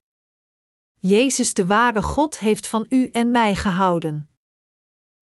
Jezus 0.98 1.54
de 1.54 1.66
ware 1.66 2.02
God 2.02 2.38
heeft 2.38 2.66
van 2.66 2.86
u 2.88 3.08
en 3.08 3.30
mij 3.30 3.54
gehouden. 3.54 4.28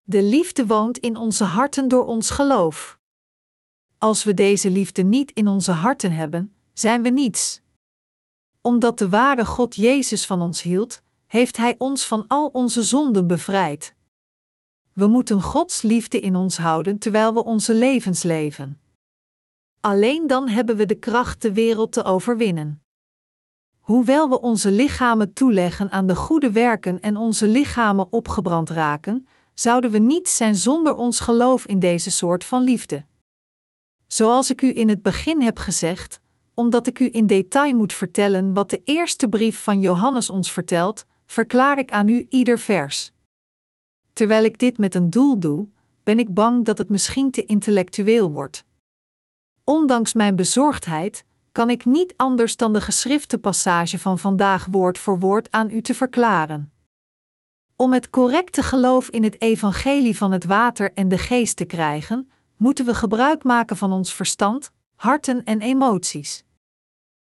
De 0.02 0.22
liefde 0.22 0.66
woont 0.66 0.98
in 0.98 1.16
onze 1.16 1.44
harten 1.44 1.88
door 1.88 2.04
ons 2.06 2.30
geloof. 2.30 2.98
Als 3.98 4.24
we 4.24 4.34
deze 4.34 4.70
liefde 4.70 5.02
niet 5.02 5.30
in 5.30 5.48
onze 5.48 5.72
harten 5.72 6.12
hebben, 6.12 6.54
zijn 6.72 7.02
we 7.02 7.08
niets. 7.08 7.60
Omdat 8.60 8.98
de 8.98 9.08
ware 9.08 9.44
God 9.44 9.74
Jezus 9.74 10.26
van 10.26 10.42
ons 10.42 10.62
hield, 10.62 11.02
heeft 11.26 11.56
Hij 11.56 11.74
ons 11.78 12.06
van 12.06 12.24
al 12.28 12.46
onze 12.46 12.82
zonden 12.82 13.26
bevrijd. 13.26 13.94
We 14.94 15.06
moeten 15.06 15.42
Gods 15.42 15.82
liefde 15.82 16.20
in 16.20 16.36
ons 16.36 16.56
houden 16.56 16.98
terwijl 16.98 17.34
we 17.34 17.44
onze 17.44 17.74
levens 17.74 18.22
leven. 18.22 18.80
Alleen 19.80 20.26
dan 20.26 20.48
hebben 20.48 20.76
we 20.76 20.86
de 20.86 20.94
kracht 20.94 21.42
de 21.42 21.52
wereld 21.52 21.92
te 21.92 22.04
overwinnen. 22.04 22.82
Hoewel 23.78 24.28
we 24.28 24.40
onze 24.40 24.70
lichamen 24.70 25.32
toeleggen 25.32 25.90
aan 25.90 26.06
de 26.06 26.16
goede 26.16 26.50
werken 26.50 27.00
en 27.00 27.16
onze 27.16 27.48
lichamen 27.48 28.12
opgebrand 28.12 28.70
raken, 28.70 29.26
zouden 29.54 29.90
we 29.90 29.98
niet 29.98 30.28
zijn 30.28 30.54
zonder 30.54 30.94
ons 30.94 31.20
geloof 31.20 31.66
in 31.66 31.78
deze 31.78 32.10
soort 32.10 32.44
van 32.44 32.62
liefde. 32.62 33.04
Zoals 34.06 34.50
ik 34.50 34.62
u 34.62 34.76
in 34.76 34.88
het 34.88 35.02
begin 35.02 35.42
heb 35.42 35.58
gezegd, 35.58 36.20
omdat 36.54 36.86
ik 36.86 36.98
u 36.98 37.08
in 37.12 37.26
detail 37.26 37.74
moet 37.74 37.92
vertellen 37.92 38.54
wat 38.54 38.70
de 38.70 38.80
eerste 38.84 39.28
brief 39.28 39.62
van 39.62 39.80
Johannes 39.80 40.30
ons 40.30 40.52
vertelt, 40.52 41.04
verklaar 41.26 41.78
ik 41.78 41.90
aan 41.90 42.08
u 42.08 42.26
ieder 42.28 42.58
vers. 42.58 43.13
Terwijl 44.14 44.44
ik 44.44 44.58
dit 44.58 44.78
met 44.78 44.94
een 44.94 45.10
doel 45.10 45.38
doe, 45.38 45.68
ben 46.02 46.18
ik 46.18 46.34
bang 46.34 46.64
dat 46.64 46.78
het 46.78 46.88
misschien 46.88 47.30
te 47.30 47.44
intellectueel 47.44 48.30
wordt. 48.30 48.64
Ondanks 49.64 50.12
mijn 50.12 50.36
bezorgdheid 50.36 51.24
kan 51.52 51.70
ik 51.70 51.84
niet 51.84 52.14
anders 52.16 52.56
dan 52.56 52.72
de 52.72 52.80
geschrifte 52.80 53.38
passage 53.38 53.98
van 53.98 54.18
vandaag 54.18 54.66
woord 54.70 54.98
voor 54.98 55.18
woord 55.18 55.50
aan 55.50 55.70
u 55.70 55.82
te 55.82 55.94
verklaren. 55.94 56.72
Om 57.76 57.92
het 57.92 58.10
correcte 58.10 58.62
geloof 58.62 59.08
in 59.08 59.22
het 59.22 59.40
evangelie 59.40 60.16
van 60.16 60.32
het 60.32 60.44
water 60.44 60.92
en 60.92 61.08
de 61.08 61.18
geest 61.18 61.56
te 61.56 61.64
krijgen, 61.64 62.30
moeten 62.56 62.84
we 62.84 62.94
gebruik 62.94 63.44
maken 63.44 63.76
van 63.76 63.92
ons 63.92 64.14
verstand, 64.14 64.72
harten 64.94 65.44
en 65.44 65.60
emoties. 65.60 66.44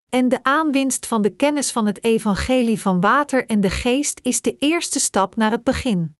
En 0.09 0.29
de 0.29 0.43
aanwinst 0.43 1.07
van 1.07 1.21
de 1.21 1.29
kennis 1.29 1.71
van 1.71 1.85
het 1.85 2.03
evangelie 2.03 2.81
van 2.81 3.01
water 3.01 3.45
en 3.45 3.61
de 3.61 3.69
geest 3.69 4.19
is 4.23 4.41
de 4.41 4.55
eerste 4.57 5.00
stap 5.00 5.35
naar 5.35 5.51
het 5.51 5.63
begin. 5.63 6.15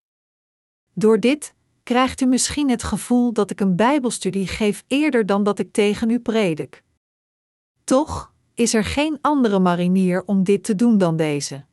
Door 1.02 1.20
dit 1.20 1.54
krijgt 1.84 2.22
u 2.22 2.26
misschien 2.26 2.70
het 2.70 2.84
gevoel 2.84 3.34
dat 3.34 3.52
ik 3.52 3.60
een 3.60 3.76
Bijbelstudie 3.76 4.48
geef 4.48 4.84
eerder 4.88 5.26
dan 5.26 5.44
dat 5.44 5.60
ik 5.60 5.72
tegen 5.72 6.10
u 6.10 6.20
predik. 6.20 6.84
Toch 7.84 8.34
is 8.54 8.74
er 8.74 8.84
geen 8.84 9.18
andere 9.22 9.60
marinier 9.60 10.24
om 10.26 10.44
dit 10.44 10.64
te 10.64 10.76
doen 10.76 10.98
dan 10.98 11.16
deze. 11.16 11.66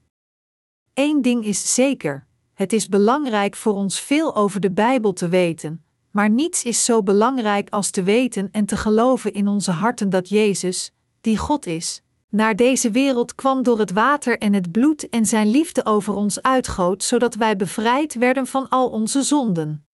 Eén 0.94 1.22
ding 1.22 1.44
is 1.44 1.74
zeker: 1.74 2.26
het 2.54 2.72
is 2.72 2.88
belangrijk 2.88 3.56
voor 3.56 3.74
ons 3.74 4.00
veel 4.00 4.36
over 4.36 4.60
de 4.60 4.70
Bijbel 4.70 5.12
te 5.12 5.28
weten, 5.28 5.84
maar 6.10 6.30
niets 6.30 6.64
is 6.64 6.84
zo 6.84 7.02
belangrijk 7.02 7.70
als 7.70 7.90
te 7.90 8.02
weten 8.02 8.48
en 8.52 8.64
te 8.64 8.76
geloven 8.76 9.32
in 9.32 9.48
onze 9.48 9.70
harten 9.70 10.10
dat 10.10 10.28
Jezus, 10.28 10.92
die 11.20 11.36
God 11.36 11.66
is, 11.66 12.02
naar 12.30 12.56
deze 12.56 12.90
wereld 12.90 13.34
kwam 13.34 13.62
door 13.62 13.78
het 13.78 13.92
water 13.92 14.38
en 14.38 14.52
het 14.52 14.72
bloed 14.72 15.08
en 15.08 15.26
zijn 15.26 15.50
liefde 15.50 15.84
over 15.84 16.14
ons 16.14 16.42
uitgoot, 16.42 17.02
zodat 17.02 17.34
wij 17.34 17.56
bevrijd 17.56 18.14
werden 18.14 18.46
van 18.46 18.68
al 18.68 18.88
onze 18.88 19.22
zonden. 19.22 19.86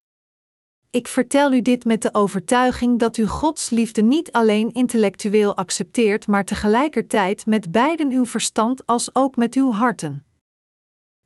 Ik 0.90 1.08
vertel 1.08 1.52
u 1.52 1.62
dit 1.62 1.84
met 1.84 2.02
de 2.02 2.14
overtuiging 2.14 2.98
dat 2.98 3.16
u 3.16 3.26
Gods 3.26 3.70
liefde 3.70 4.02
niet 4.02 4.32
alleen 4.32 4.72
intellectueel 4.72 5.56
accepteert, 5.56 6.26
maar 6.26 6.44
tegelijkertijd 6.44 7.46
met 7.46 7.70
beiden 7.72 8.10
uw 8.10 8.26
verstand 8.26 8.86
als 8.86 9.14
ook 9.14 9.36
met 9.36 9.54
uw 9.54 9.72
harten. 9.72 10.26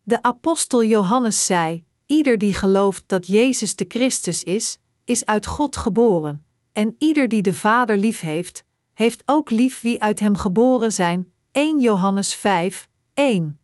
De 0.02 0.22
apostel 0.22 0.84
Johannes 0.84 1.46
zei: 1.46 1.84
Ieder 2.06 2.38
die 2.38 2.54
gelooft 2.54 3.04
dat 3.06 3.26
Jezus 3.26 3.76
de 3.76 3.84
Christus 3.88 4.42
is, 4.44 4.78
is 5.04 5.26
uit 5.26 5.46
God 5.46 5.76
geboren, 5.76 6.44
en 6.72 6.94
ieder 6.98 7.28
die 7.28 7.42
de 7.42 7.54
Vader 7.54 7.96
lief 7.96 8.20
heeft, 8.98 9.22
ook 9.24 9.50
lief 9.50 9.80
wie 9.80 10.02
uit 10.02 10.20
hem 10.20 10.36
geboren 10.36 10.92
zijn. 10.92 11.32
1 11.52 11.80
Johannes 11.80 12.34
5, 12.34 12.88
1. 13.14 13.60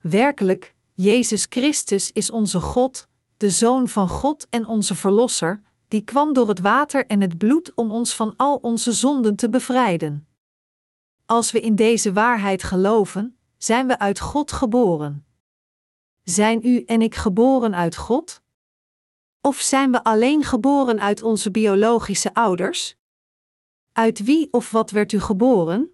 Werkelijk, 0.00 0.74
Jezus 0.94 1.46
Christus 1.48 2.12
is 2.12 2.30
onze 2.30 2.60
God, 2.60 3.08
de 3.36 3.50
Zoon 3.50 3.88
van 3.88 4.08
God 4.08 4.46
en 4.50 4.66
onze 4.66 4.94
Verlosser, 4.94 5.62
die 5.88 6.00
kwam 6.00 6.32
door 6.32 6.48
het 6.48 6.60
water 6.60 7.06
en 7.06 7.20
het 7.20 7.38
bloed 7.38 7.72
om 7.74 7.90
ons 7.90 8.14
van 8.14 8.34
al 8.36 8.56
onze 8.56 8.92
zonden 8.92 9.36
te 9.36 9.48
bevrijden. 9.48 10.28
Als 11.26 11.50
we 11.50 11.60
in 11.60 11.74
deze 11.74 12.12
waarheid 12.12 12.62
geloven, 12.62 13.38
zijn 13.56 13.86
we 13.86 13.98
uit 13.98 14.20
God 14.20 14.52
geboren. 14.52 15.26
Zijn 16.22 16.60
u 16.62 16.82
en 16.84 17.02
ik 17.02 17.14
geboren 17.14 17.74
uit 17.74 17.96
God? 17.96 18.42
Of 19.40 19.56
zijn 19.56 19.90
we 19.90 20.04
alleen 20.04 20.44
geboren 20.44 21.00
uit 21.00 21.22
onze 21.22 21.50
biologische 21.50 22.34
ouders? 22.34 22.98
Uit 23.92 24.24
wie 24.24 24.48
of 24.52 24.70
wat 24.70 24.90
werd 24.90 25.12
u 25.12 25.20
geboren? 25.20 25.90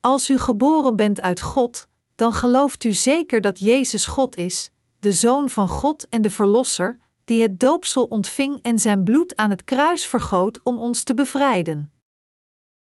Als 0.00 0.30
u 0.30 0.38
geboren 0.38 0.96
bent 0.96 1.20
uit 1.20 1.40
God, 1.40 1.88
dan 2.14 2.32
gelooft 2.32 2.84
u 2.84 2.92
zeker 2.92 3.40
dat 3.40 3.58
Jezus 3.58 4.06
God 4.06 4.36
is, 4.36 4.70
de 4.98 5.12
Zoon 5.12 5.50
van 5.50 5.68
God 5.68 6.08
en 6.08 6.22
de 6.22 6.30
Verlosser, 6.30 7.00
die 7.24 7.42
het 7.42 7.60
doopsel 7.60 8.04
ontving 8.04 8.62
en 8.62 8.78
zijn 8.78 9.04
bloed 9.04 9.36
aan 9.36 9.50
het 9.50 9.64
kruis 9.64 10.06
vergoot 10.06 10.60
om 10.62 10.78
ons 10.78 11.02
te 11.02 11.14
bevrijden. 11.14 11.92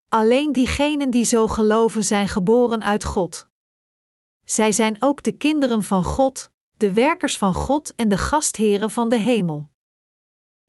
Alleen 0.10 0.52
diegenen 0.52 1.10
die 1.10 1.26
zo 1.26 1.48
geloven 1.48 2.04
zijn 2.04 2.28
geboren 2.28 2.84
uit 2.84 3.04
God. 3.04 3.48
Zij 4.44 4.72
zijn 4.72 4.96
ook 5.00 5.24
de 5.24 5.32
kinderen 5.32 5.84
van 5.84 6.04
God, 6.04 6.52
de 6.78 6.94
werkers 6.94 7.38
van 7.38 7.54
God 7.54 7.96
en 7.96 8.10
de 8.10 8.18
gastheren 8.18 8.92
van 8.92 9.10
de 9.10 9.18
hemel. 9.18 9.70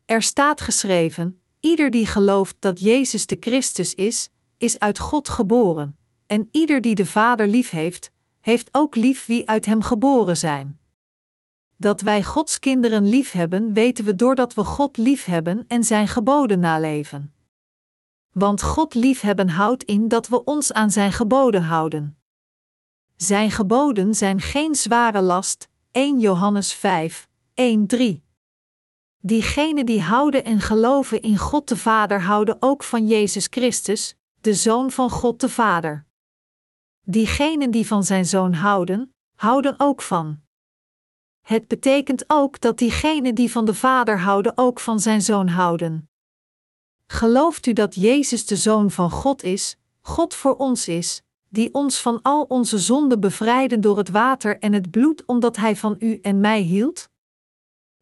Er 0.05 0.23
staat 0.23 0.61
geschreven: 0.61 1.43
Ieder 1.67 1.91
die 1.91 2.07
gelooft 2.07 2.57
dat 2.59 2.81
Jezus 2.81 3.27
de 3.27 3.37
Christus 3.41 3.95
is, 3.95 4.29
is 4.57 4.79
uit 4.79 4.99
God 4.99 5.29
geboren, 5.29 5.99
en 6.27 6.49
ieder 6.51 6.81
die 6.81 6.95
de 6.95 7.07
Vader 7.07 7.49
lief 7.49 7.71
heeft, 7.71 8.11
heeft 8.41 8.69
ook 8.73 8.95
lief 8.95 9.27
wie 9.27 9.49
uit 9.49 9.67
hem 9.67 9.83
geboren 9.83 10.37
zijn. 10.37 10.81
Dat 11.77 12.01
wij 12.01 12.23
Gods 12.23 12.59
kinderen 12.59 13.09
lief 13.09 13.33
hebben, 13.33 13.73
weten 13.73 14.05
we 14.05 14.15
doordat 14.15 14.55
we 14.55 14.65
God 14.65 14.97
lief 14.97 15.25
hebben 15.25 15.65
en 15.69 15.85
zijn 15.85 16.09
geboden 16.09 16.61
naleven. 16.61 17.35
Want 18.33 18.63
God 18.63 18.95
liefhebben 18.95 19.49
houdt 19.49 19.83
in 19.83 20.09
dat 20.09 20.29
we 20.29 20.45
ons 20.45 20.73
aan 20.73 20.91
zijn 20.91 21.13
geboden 21.13 21.63
houden. 21.63 22.19
Zijn 23.17 23.51
geboden 23.51 24.15
zijn 24.15 24.41
geen 24.41 24.75
zware 24.75 25.21
last, 25.21 25.69
1 25.91 26.21
Johannes 26.21 26.73
5, 26.73 27.29
1 27.55 27.87
3. 27.87 28.26
Diegenen 29.19 29.87
die 29.87 30.03
houden 30.03 30.45
en 30.45 30.61
geloven 30.61 31.23
in 31.23 31.39
God 31.39 31.69
de 31.69 31.77
Vader 31.77 32.23
houden 32.23 32.57
ook 32.61 32.83
van 32.83 33.07
Jezus 33.07 33.47
Christus, 33.51 34.17
de 34.41 34.55
Zoon 34.55 34.91
van 34.91 35.11
God 35.11 35.41
de 35.41 35.49
Vader. 35.49 36.07
Diegenen 37.03 37.71
die 37.71 37.87
van 37.87 38.05
zijn 38.05 38.25
Zoon 38.25 38.53
houden, 38.53 39.15
houden 39.35 39.75
ook 39.79 40.03
van. 40.03 40.41
Het 41.41 41.69
betekent 41.69 42.25
ook 42.27 42.61
dat 42.61 42.79
diegenen 42.79 43.35
die 43.35 43.51
van 43.51 43.65
de 43.65 43.75
Vader 43.75 44.21
houden 44.21 44.53
ook 44.59 44.81
van 44.81 45.01
zijn 45.01 45.23
Zoon 45.23 45.49
houden. 45.49 46.11
Gelooft 47.07 47.67
u 47.67 47.73
dat 47.73 47.95
Jezus 47.95 48.47
de 48.47 48.57
Zoon 48.57 48.91
van 48.91 49.11
God 49.11 49.43
is, 49.43 49.77
God 50.01 50.35
voor 50.35 50.57
ons 50.57 50.89
is, 50.89 51.23
die 51.49 51.75
ons 51.75 52.01
van 52.01 52.23
al 52.23 52.43
onze 52.43 52.79
zonden 52.79 53.21
bevrijden 53.21 53.81
door 53.81 53.99
het 53.99 54.09
water 54.09 54.59
en 54.59 54.73
het 54.73 54.91
bloed 54.91 55.25
omdat 55.25 55.57
Hij 55.57 55.77
van 55.77 55.97
u 55.99 56.19
en 56.23 56.41
mij 56.41 56.61
hield? 56.61 57.09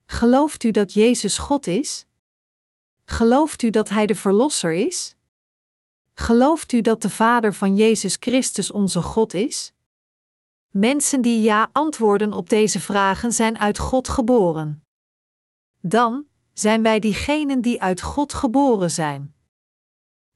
Gelooft 0.06 0.64
u 0.64 0.70
dat 0.70 0.92
Jezus 0.92 1.38
God 1.38 1.66
is? 1.66 2.06
Gelooft 3.04 3.62
u 3.62 3.70
dat 3.70 3.88
Hij 3.88 4.06
de 4.06 4.14
Verlosser 4.14 4.73
is? 4.73 5.16
Gelooft 6.14 6.73
u 6.73 6.80
dat 6.80 7.02
de 7.02 7.11
Vader 7.11 7.54
van 7.54 7.76
Jezus 7.76 8.16
Christus 8.20 8.70
onze 8.70 9.02
God 9.02 9.34
is? 9.34 9.73
Mensen 10.70 11.20
die 11.20 11.42
ja 11.42 11.68
antwoorden 11.73 12.32
op 12.32 12.49
deze 12.49 12.80
vragen 12.80 13.32
zijn 13.32 13.58
uit 13.58 13.78
God 13.78 14.08
geboren. 14.08 14.84
Dan 15.80 16.26
zijn 16.52 16.82
wij 16.82 16.99
diegenen 16.99 17.61
die 17.61 17.82
uit 17.82 18.00
God 18.00 18.34
geboren 18.34 18.90
zijn. 18.90 19.34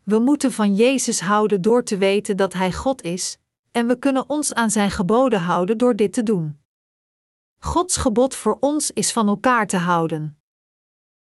We 0.03 0.19
moeten 0.19 0.53
van 0.53 0.75
Jezus 0.75 1.21
houden 1.21 1.63
door 1.63 1.85
te 1.85 1.97
weten 1.97 2.37
dat 2.37 2.53
Hij 2.53 2.73
God 2.73 3.03
is, 3.03 3.39
en 3.71 3.87
we 3.87 3.99
kunnen 3.99 4.29
ons 4.29 4.55
aan 4.55 4.71
Zijn 4.71 4.91
geboden 4.91 5.41
houden 5.41 5.79
door 5.79 5.97
dit 5.97 6.13
te 6.13 6.23
doen. 6.23 6.61
Gods 7.59 7.97
gebod 7.97 8.35
voor 8.35 8.57
ons 8.61 8.91
is 8.91 9.13
van 9.13 9.29
elkaar 9.29 9.67
te 9.67 9.77
houden. 9.77 10.43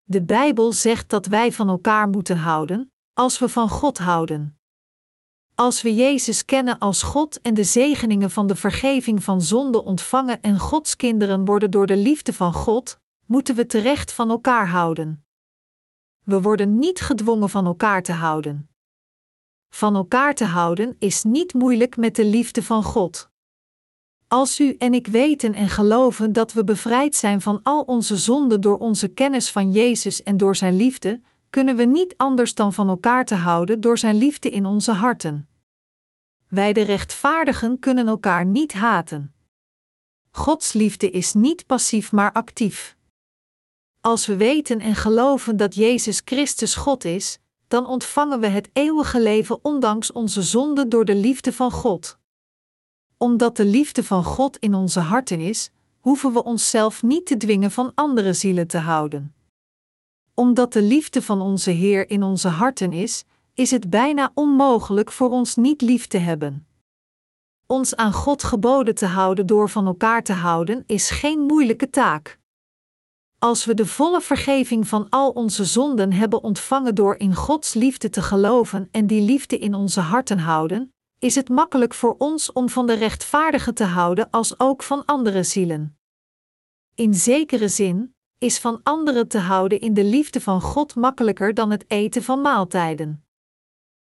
De 0.02 0.22
Bijbel 0.22 0.72
zegt 0.72 1.08
dat 1.08 1.26
wij 1.26 1.52
van 1.52 1.68
elkaar 1.68 2.08
moeten 2.08 2.36
houden, 2.36 2.92
als 3.12 3.38
we 3.38 3.48
van 3.48 3.68
God 3.68 3.98
houden. 3.98 4.58
Als 5.54 5.82
we 5.82 5.94
Jezus 5.94 6.44
kennen 6.44 6.78
als 6.78 7.02
God 7.02 7.40
en 7.40 7.54
de 7.54 7.64
zegeningen 7.64 8.30
van 8.30 8.46
de 8.46 8.56
vergeving 8.56 9.22
van 9.22 9.42
zonde 9.42 9.84
ontvangen 9.84 10.42
en 10.42 10.58
Gods 10.58 10.96
kinderen 10.96 11.44
worden 11.44 11.70
door 11.70 11.86
de 11.86 11.96
liefde 11.96 12.32
van 12.32 12.52
God, 12.52 13.00
moeten 13.26 13.54
we 13.54 13.66
terecht 13.66 14.12
van 14.12 14.30
elkaar 14.30 14.68
houden. 14.68 15.26
We 16.24 16.40
worden 16.40 16.78
niet 16.78 17.00
gedwongen 17.00 17.50
van 17.50 17.66
elkaar 17.66 18.02
te 18.02 18.12
houden. 18.12 18.70
Van 19.68 19.94
elkaar 19.94 20.34
te 20.34 20.44
houden 20.44 20.96
is 20.98 21.22
niet 21.22 21.54
moeilijk 21.54 21.96
met 21.96 22.16
de 22.16 22.24
liefde 22.24 22.62
van 22.62 22.82
God. 22.82 23.30
Als 24.28 24.60
u 24.60 24.74
en 24.78 24.94
ik 24.94 25.06
weten 25.06 25.54
en 25.54 25.68
geloven 25.68 26.32
dat 26.32 26.52
we 26.52 26.64
bevrijd 26.64 27.14
zijn 27.14 27.40
van 27.40 27.60
al 27.62 27.82
onze 27.82 28.16
zonden 28.16 28.60
door 28.60 28.78
onze 28.78 29.08
kennis 29.08 29.50
van 29.50 29.72
Jezus 29.72 30.22
en 30.22 30.36
door 30.36 30.56
Zijn 30.56 30.76
liefde, 30.76 31.20
kunnen 31.50 31.76
we 31.76 31.84
niet 31.84 32.14
anders 32.16 32.54
dan 32.54 32.72
van 32.72 32.88
elkaar 32.88 33.24
te 33.24 33.34
houden 33.34 33.80
door 33.80 33.98
Zijn 33.98 34.16
liefde 34.16 34.50
in 34.50 34.66
onze 34.66 34.92
harten. 34.92 35.48
Wij 36.48 36.72
de 36.72 36.82
rechtvaardigen 36.82 37.78
kunnen 37.78 38.08
elkaar 38.08 38.46
niet 38.46 38.72
haten. 38.72 39.34
Gods 40.30 40.72
liefde 40.72 41.10
is 41.10 41.32
niet 41.32 41.66
passief 41.66 42.12
maar 42.12 42.32
actief. 42.32 42.96
Als 44.00 44.26
we 44.26 44.36
weten 44.36 44.80
en 44.80 44.94
geloven 44.94 45.56
dat 45.56 45.74
Jezus 45.74 46.22
Christus 46.24 46.74
God 46.74 47.04
is, 47.04 47.38
dan 47.68 47.86
ontvangen 47.86 48.40
we 48.40 48.46
het 48.46 48.70
eeuwige 48.72 49.20
leven 49.20 49.64
ondanks 49.64 50.12
onze 50.12 50.42
zonde 50.42 50.88
door 50.88 51.04
de 51.04 51.14
liefde 51.14 51.52
van 51.52 51.70
God. 51.70 52.17
Omdat 53.18 53.56
de 53.56 53.64
liefde 53.64 54.04
van 54.04 54.24
God 54.24 54.56
in 54.56 54.74
onze 54.74 55.00
harten 55.00 55.40
is, 55.40 55.70
hoeven 55.98 56.32
we 56.32 56.44
onszelf 56.44 57.02
niet 57.02 57.26
te 57.26 57.36
dwingen 57.36 57.70
van 57.70 57.92
andere 57.94 58.32
zielen 58.32 58.66
te 58.66 58.78
houden. 58.78 59.34
Omdat 60.34 60.72
de 60.72 60.82
liefde 60.82 61.22
van 61.22 61.40
onze 61.40 61.70
Heer 61.70 62.10
in 62.10 62.22
onze 62.22 62.48
harten 62.48 62.92
is, 62.92 63.24
is 63.54 63.70
het 63.70 63.90
bijna 63.90 64.30
onmogelijk 64.34 65.12
voor 65.12 65.30
ons 65.30 65.56
niet 65.56 65.80
lief 65.80 66.06
te 66.06 66.18
hebben. 66.18 66.66
Ons 67.66 67.96
aan 67.96 68.12
God 68.12 68.42
geboden 68.42 68.94
te 68.94 69.06
houden 69.06 69.46
door 69.46 69.70
van 69.70 69.86
elkaar 69.86 70.22
te 70.22 70.32
houden 70.32 70.84
is 70.86 71.10
geen 71.10 71.40
moeilijke 71.40 71.90
taak. 71.90 72.38
Als 73.38 73.64
we 73.64 73.74
de 73.74 73.86
volle 73.86 74.20
vergeving 74.20 74.88
van 74.88 75.06
al 75.08 75.30
onze 75.30 75.64
zonden 75.64 76.12
hebben 76.12 76.42
ontvangen 76.42 76.94
door 76.94 77.16
in 77.16 77.34
Gods 77.34 77.74
liefde 77.74 78.10
te 78.10 78.22
geloven 78.22 78.88
en 78.90 79.06
die 79.06 79.22
liefde 79.22 79.58
in 79.58 79.74
onze 79.74 80.00
harten 80.00 80.38
houden, 80.38 80.92
is 81.18 81.34
het 81.34 81.48
makkelijk 81.48 81.94
voor 81.94 82.14
ons 82.18 82.52
om 82.52 82.68
van 82.68 82.86
de 82.86 82.92
rechtvaardige 82.92 83.72
te 83.72 83.84
houden 83.84 84.30
als 84.30 84.60
ook 84.60 84.82
van 84.82 85.04
andere 85.04 85.42
zielen. 85.42 85.98
In 86.94 87.14
zekere 87.14 87.68
zin 87.68 88.14
is 88.38 88.58
van 88.58 88.80
anderen 88.82 89.28
te 89.28 89.38
houden 89.38 89.80
in 89.80 89.94
de 89.94 90.04
liefde 90.04 90.40
van 90.40 90.60
God 90.60 90.94
makkelijker 90.94 91.54
dan 91.54 91.70
het 91.70 91.84
eten 91.88 92.22
van 92.22 92.40
maaltijden. 92.40 93.24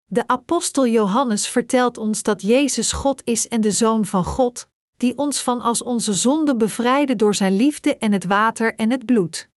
De 0.04 0.26
apostel 0.26 0.86
Johannes 0.86 1.48
vertelt 1.48 1.98
ons 1.98 2.22
dat 2.22 2.42
Jezus 2.42 2.92
God 2.92 3.22
is 3.24 3.48
en 3.48 3.60
de 3.60 3.70
Zoon 3.70 4.04
van 4.04 4.24
God, 4.24 4.68
die 4.96 5.18
ons 5.18 5.42
van 5.42 5.60
als 5.60 5.82
onze 5.82 6.14
zonde 6.14 6.56
bevrijde 6.56 7.16
door 7.16 7.34
zijn 7.34 7.56
liefde 7.56 7.96
en 7.96 8.12
het 8.12 8.24
water 8.24 8.74
en 8.74 8.90
het 8.90 9.04
bloed. 9.06 9.49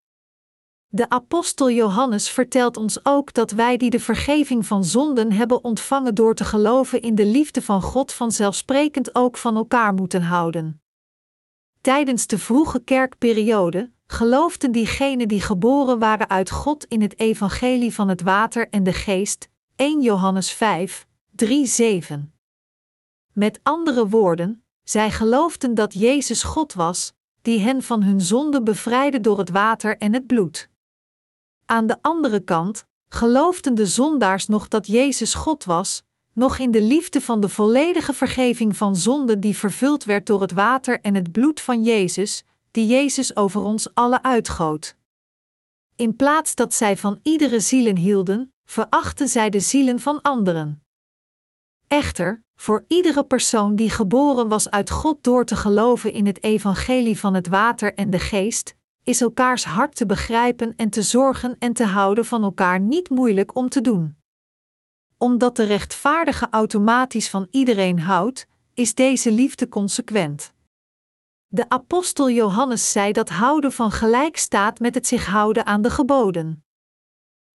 De 0.95 1.09
apostel 1.09 1.71
Johannes 1.71 2.29
vertelt 2.29 2.77
ons 2.77 3.05
ook 3.05 3.33
dat 3.33 3.51
wij 3.51 3.77
die 3.77 3.89
de 3.89 3.99
vergeving 3.99 4.65
van 4.65 4.83
zonden 4.83 5.31
hebben 5.31 5.63
ontvangen 5.63 6.15
door 6.15 6.35
te 6.35 6.43
geloven 6.43 7.01
in 7.01 7.15
de 7.15 7.25
liefde 7.25 7.61
van 7.61 7.81
God 7.81 8.13
vanzelfsprekend 8.13 9.15
ook 9.15 9.37
van 9.37 9.55
elkaar 9.55 9.93
moeten 9.93 10.21
houden. 10.21 10.81
Tijdens 11.81 12.27
de 12.27 12.37
vroege 12.37 12.83
kerkperiode 12.83 13.91
geloofden 14.07 14.71
diegenen 14.71 15.27
die 15.27 15.41
geboren 15.41 15.99
waren 15.99 16.29
uit 16.29 16.49
God 16.49 16.85
in 16.85 17.01
het 17.01 17.19
evangelie 17.19 17.93
van 17.93 18.09
het 18.09 18.21
water 18.21 18.69
en 18.69 18.83
de 18.83 18.93
geest, 18.93 19.49
1 19.75 20.01
Johannes 20.01 20.51
5, 20.51 21.07
3, 21.31 21.65
7. 21.65 22.33
Met 23.31 23.59
andere 23.63 24.09
woorden, 24.09 24.63
zij 24.83 25.11
geloofden 25.11 25.73
dat 25.73 25.93
Jezus 25.93 26.43
God 26.43 26.73
was, 26.73 27.13
die 27.41 27.59
hen 27.59 27.83
van 27.83 28.03
hun 28.03 28.21
zonde 28.21 28.63
bevrijdde 28.63 29.21
door 29.21 29.37
het 29.37 29.49
water 29.49 29.97
en 29.97 30.13
het 30.13 30.27
bloed. 30.27 30.71
Aan 31.73 31.87
de 31.87 31.97
andere 32.01 32.39
kant 32.39 32.85
geloofden 33.07 33.75
de 33.75 33.85
zondaars 33.85 34.47
nog 34.47 34.67
dat 34.67 34.87
Jezus 34.87 35.33
God 35.33 35.63
was, 35.63 36.03
nog 36.33 36.57
in 36.57 36.71
de 36.71 36.81
liefde 36.81 37.21
van 37.21 37.39
de 37.39 37.49
volledige 37.49 38.13
vergeving 38.13 38.77
van 38.77 38.95
zonde 38.95 39.39
die 39.39 39.57
vervuld 39.57 40.03
werd 40.03 40.25
door 40.25 40.41
het 40.41 40.51
water 40.51 41.01
en 41.01 41.15
het 41.15 41.31
bloed 41.31 41.61
van 41.61 41.83
Jezus, 41.83 42.43
die 42.71 42.87
Jezus 42.87 43.35
over 43.35 43.61
ons 43.61 43.93
alle 43.93 44.23
uitgoot. 44.23 44.95
In 45.95 46.15
plaats 46.15 46.55
dat 46.55 46.73
zij 46.73 46.97
van 46.97 47.19
iedere 47.23 47.59
zielen 47.59 47.97
hielden, 47.97 48.53
verachten 48.65 49.27
zij 49.27 49.49
de 49.49 49.59
zielen 49.59 49.99
van 49.99 50.21
anderen. 50.21 50.83
Echter, 51.87 52.43
voor 52.55 52.85
iedere 52.87 53.23
persoon 53.23 53.75
die 53.75 53.89
geboren 53.89 54.47
was 54.47 54.69
uit 54.69 54.89
God 54.89 55.23
door 55.23 55.45
te 55.45 55.55
geloven 55.55 56.13
in 56.13 56.25
het 56.25 56.43
evangelie 56.43 57.19
van 57.19 57.33
het 57.33 57.47
water 57.47 57.93
en 57.93 58.09
de 58.09 58.19
geest, 58.19 58.75
is 59.03 59.21
elkaars 59.21 59.63
hart 59.63 59.95
te 59.95 60.05
begrijpen 60.05 60.73
en 60.75 60.89
te 60.89 61.01
zorgen 61.01 61.55
en 61.59 61.73
te 61.73 61.85
houden 61.85 62.25
van 62.25 62.43
elkaar 62.43 62.79
niet 62.79 63.09
moeilijk 63.09 63.55
om 63.55 63.69
te 63.69 63.81
doen. 63.81 64.17
Omdat 65.17 65.55
de 65.55 65.63
rechtvaardige 65.63 66.47
automatisch 66.49 67.29
van 67.29 67.47
iedereen 67.51 67.99
houdt, 67.99 68.47
is 68.73 68.95
deze 68.95 69.31
liefde 69.31 69.69
consequent. 69.69 70.53
De 71.47 71.69
apostel 71.69 72.29
Johannes 72.29 72.91
zei 72.91 73.11
dat 73.11 73.29
houden 73.29 73.71
van 73.71 73.91
gelijk 73.91 74.37
staat 74.37 74.79
met 74.79 74.95
het 74.95 75.07
zich 75.07 75.25
houden 75.25 75.65
aan 75.65 75.81
de 75.81 75.89
geboden. 75.89 76.65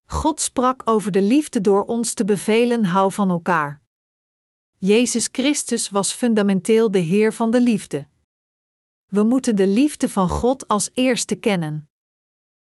God 0.07 0.41
sprak 0.41 0.83
over 0.85 1.13
de 1.13 1.23
liefde 1.23 1.61
door 1.61 1.85
ons 1.85 2.15
te 2.15 2.25
bevelen: 2.25 2.85
hou 2.85 3.13
van 3.13 3.31
elkaar. 3.31 3.83
Jezus 4.79 5.29
Christus 5.33 5.89
was 5.89 6.13
fundamenteel 6.13 6.91
de 6.91 6.99
Heer 6.99 7.33
van 7.33 7.51
de 7.51 7.61
liefde. 7.61 8.07
We 9.09 9.23
moeten 9.23 9.57
de 9.57 9.67
liefde 9.67 10.09
van 10.09 10.29
God 10.29 10.69
als 10.69 10.91
eerste 10.95 11.35
kennen. 11.35 11.89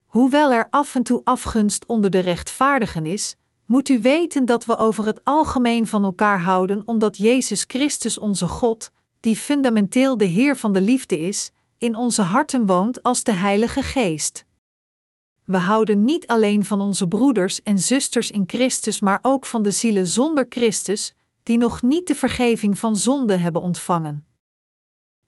Hoewel 0.05 0.51
er 0.51 0.67
af 0.69 0.95
en 0.95 1.03
toe 1.03 1.21
afgunst 1.23 1.85
onder 1.85 2.09
de 2.09 2.19
rechtvaardigen 2.19 3.05
is, 3.05 3.35
moet 3.65 3.89
u 3.89 4.01
weten 4.01 4.45
dat 4.45 4.65
we 4.65 4.77
over 4.77 5.05
het 5.05 5.23
algemeen 5.23 5.87
van 5.87 6.03
elkaar 6.03 6.41
houden 6.41 6.81
omdat 6.85 7.17
Jezus 7.17 7.63
Christus 7.67 8.17
onze 8.17 8.47
God, 8.47 8.91
die 9.19 9.35
fundamenteel 9.35 10.17
de 10.17 10.25
Heer 10.25 10.57
van 10.57 10.73
de 10.73 10.81
liefde 10.81 11.19
is, 11.19 11.51
in 11.77 11.95
onze 11.95 12.21
harten 12.21 12.65
woont 12.65 13.03
als 13.03 13.23
de 13.23 13.31
Heilige 13.31 13.81
Geest. 13.81 14.45
We 15.45 15.57
houden 15.57 16.03
niet 16.03 16.27
alleen 16.27 16.65
van 16.65 16.81
onze 16.81 17.07
broeders 17.07 17.63
en 17.63 17.79
zusters 17.79 18.31
in 18.31 18.43
Christus, 18.47 18.99
maar 18.99 19.19
ook 19.21 19.45
van 19.45 19.63
de 19.63 19.71
zielen 19.71 20.07
zonder 20.07 20.45
Christus, 20.49 21.13
die 21.43 21.57
nog 21.57 21.81
niet 21.81 22.07
de 22.07 22.15
vergeving 22.15 22.79
van 22.79 22.95
zonde 22.95 23.37
hebben 23.37 23.61
ontvangen. 23.61 24.28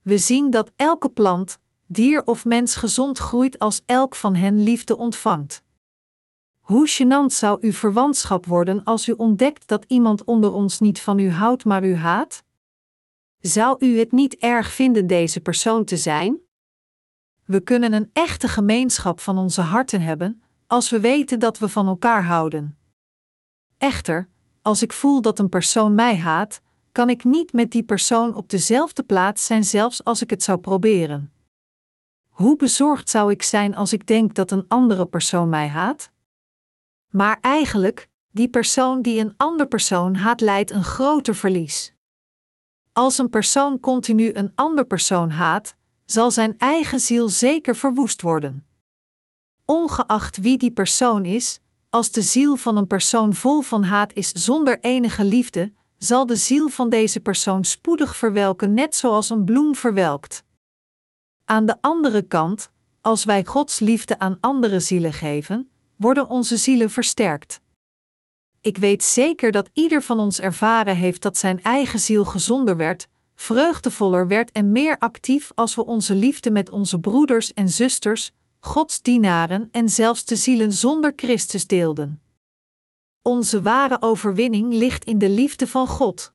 We 0.02 0.18
zien 0.18 0.50
dat 0.50 0.72
elke 0.76 1.10
plant, 1.10 1.60
dier 1.88 2.26
of 2.26 2.46
mens 2.46 2.76
gezond 2.76 3.18
groeit 3.18 3.60
als 3.60 3.82
elk 3.86 4.16
van 4.16 4.36
hen 4.36 4.64
liefde 4.64 4.98
ontvangt. 4.98 5.64
Hoe 6.60 6.90
gênant 6.90 7.34
zou 7.34 7.58
uw 7.62 7.72
verwantschap 7.72 8.46
worden 8.46 8.84
als 8.84 9.08
u 9.08 9.12
ontdekt 9.12 9.68
dat 9.68 9.86
iemand 9.88 10.24
onder 10.24 10.54
ons 10.54 10.80
niet 10.80 11.02
van 11.02 11.20
u 11.20 11.30
houdt, 11.30 11.66
maar 11.66 11.84
u 11.84 11.96
haat? 11.96 12.44
Zou 13.40 13.76
u 13.86 14.00
het 14.00 14.12
niet 14.12 14.36
erg 14.36 14.72
vinden 14.72 15.08
deze 15.08 15.42
persoon 15.42 15.86
te 15.86 15.98
zijn? 15.98 16.40
We 17.46 17.60
kunnen 17.60 17.94
een 17.94 18.10
echte 18.14 18.48
gemeenschap 18.48 19.20
van 19.20 19.38
onze 19.38 19.62
harten 19.62 20.02
hebben 20.02 20.42
als 20.68 20.90
we 20.90 21.00
weten 21.00 21.40
dat 21.40 21.60
we 21.60 21.70
van 21.70 21.88
elkaar 21.88 22.24
houden. 22.24 22.78
Echter, 23.78 24.30
als 24.62 24.82
ik 24.82 24.94
voel 24.94 25.22
dat 25.22 25.40
een 25.40 25.50
persoon 25.50 25.96
mij 25.96 26.18
haat, 26.18 26.62
kan 26.92 27.10
ik 27.10 27.24
niet 27.24 27.54
met 27.54 27.72
die 27.72 27.84
persoon 27.84 28.36
op 28.36 28.50
dezelfde 28.50 29.04
plaats 29.04 29.46
zijn, 29.46 29.64
zelfs 29.64 30.04
als 30.04 30.22
ik 30.22 30.30
het 30.30 30.44
zou 30.44 30.60
proberen. 30.60 31.34
Hoe 32.30 32.56
bezorgd 32.56 33.10
zou 33.10 33.32
ik 33.32 33.44
zijn 33.44 33.76
als 33.76 33.94
ik 33.94 34.08
denk 34.08 34.36
dat 34.36 34.52
een 34.52 34.66
andere 34.68 35.06
persoon 35.06 35.50
mij 35.50 35.68
haat? 35.68 36.12
Maar 37.10 37.38
eigenlijk, 37.42 38.10
die 38.32 38.50
persoon 38.50 39.02
die 39.02 39.20
een 39.20 39.34
ander 39.38 39.68
persoon 39.68 40.16
haat, 40.16 40.42
leidt 40.42 40.72
een 40.72 40.84
groter 40.84 41.36
verlies. 41.36 41.94
Als 42.94 43.18
een 43.18 43.30
persoon 43.30 43.80
continu 43.80 44.34
een 44.34 44.52
ander 44.56 44.86
persoon 44.86 45.30
haat, 45.30 45.76
zal 46.06 46.32
zijn 46.32 46.58
eigen 46.58 47.00
ziel 47.00 47.30
zeker 47.30 47.76
verwoest 47.76 48.22
worden. 48.22 48.66
Ongeacht 49.66 50.38
wie 50.38 50.58
die 50.58 50.72
persoon 50.72 51.26
is, 51.26 51.60
als 51.90 52.12
de 52.12 52.22
ziel 52.22 52.56
van 52.56 52.78
een 52.78 52.88
persoon 52.88 53.34
vol 53.34 53.62
van 53.62 53.84
haat 53.84 54.14
is 54.14 54.32
zonder 54.32 54.80
enige 54.80 55.24
liefde, 55.24 55.74
zal 56.04 56.26
de 56.26 56.36
ziel 56.36 56.70
van 56.70 56.90
deze 56.90 57.20
persoon 57.20 57.64
spoedig 57.64 58.16
verwelken, 58.16 58.74
net 58.74 58.96
zoals 58.96 59.30
een 59.30 59.44
bloem 59.44 59.76
verwelkt. 59.76 60.44
Aan 61.46 61.66
de 61.66 61.78
andere 61.82 62.22
kant, 62.22 62.72
als 63.02 63.24
wij 63.24 63.46
Gods 63.46 63.80
liefde 63.80 64.20
aan 64.20 64.38
andere 64.40 64.80
zielen 64.80 65.14
geven, 65.14 65.70
worden 65.96 66.30
onze 66.30 66.58
zielen 66.58 66.90
versterkt. 66.90 67.62
Ik 68.62 68.78
weet 68.78 69.04
zeker 69.04 69.52
dat 69.52 69.70
ieder 69.74 70.02
van 70.02 70.20
ons 70.20 70.40
ervaren 70.40 70.96
heeft 70.96 71.22
dat 71.22 71.38
zijn 71.38 71.64
eigen 71.64 72.00
ziel 72.00 72.26
gezonder 72.26 72.78
werd, 72.78 73.08
vreugdevoller 73.36 74.28
werd 74.28 74.52
en 74.52 74.72
meer 74.72 74.98
actief 74.98 75.52
als 75.56 75.76
we 75.76 75.86
onze 75.86 76.16
liefde 76.16 76.52
met 76.52 76.70
onze 76.70 77.00
broeders 77.00 77.54
en 77.54 77.70
zusters, 77.70 78.32
Gods 78.60 79.02
dienaren 79.02 79.70
en 79.72 79.90
zelfs 79.90 80.26
de 80.26 80.36
zielen 80.36 80.74
zonder 80.74 81.14
Christus 81.16 81.68
deelden. 81.68 82.22
Onze 83.24 83.62
ware 83.62 84.02
overwinning 84.02 84.74
ligt 84.74 85.06
in 85.06 85.18
de 85.18 85.30
liefde 85.30 85.68
van 85.68 85.88
God. 85.88 86.34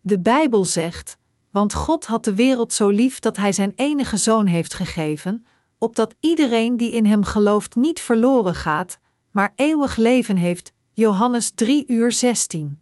De 0.00 0.20
Bijbel 0.20 0.64
zegt: 0.64 1.16
Want 1.50 1.74
God 1.74 2.06
had 2.06 2.24
de 2.24 2.34
wereld 2.34 2.72
zo 2.72 2.88
lief 2.88 3.18
dat 3.18 3.36
Hij 3.36 3.52
Zijn 3.52 3.72
enige 3.76 4.16
zoon 4.16 4.46
heeft 4.46 4.74
gegeven, 4.74 5.46
opdat 5.78 6.14
iedereen 6.20 6.76
die 6.76 6.90
in 6.90 7.06
Hem 7.06 7.24
gelooft 7.24 7.74
niet 7.74 8.00
verloren 8.00 8.54
gaat, 8.54 8.98
maar 9.30 9.52
eeuwig 9.56 9.96
leven 9.96 10.36
heeft. 10.36 10.72
Johannes 10.92 11.50
3 11.50 11.84
uur 11.86 12.12
16. 12.12 12.80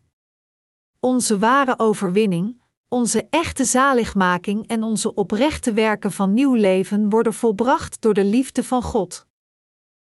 Onze 1.00 1.38
ware 1.38 1.78
overwinning, 1.78 2.60
onze 2.88 3.26
echte 3.30 3.64
zaligmaking 3.64 4.66
en 4.66 4.82
onze 4.82 5.14
oprechte 5.14 5.72
werken 5.72 6.12
van 6.12 6.34
nieuw 6.34 6.54
leven 6.54 7.10
worden 7.10 7.34
volbracht 7.34 8.00
door 8.00 8.14
de 8.14 8.24
liefde 8.24 8.64
van 8.64 8.82
God. 8.82 9.26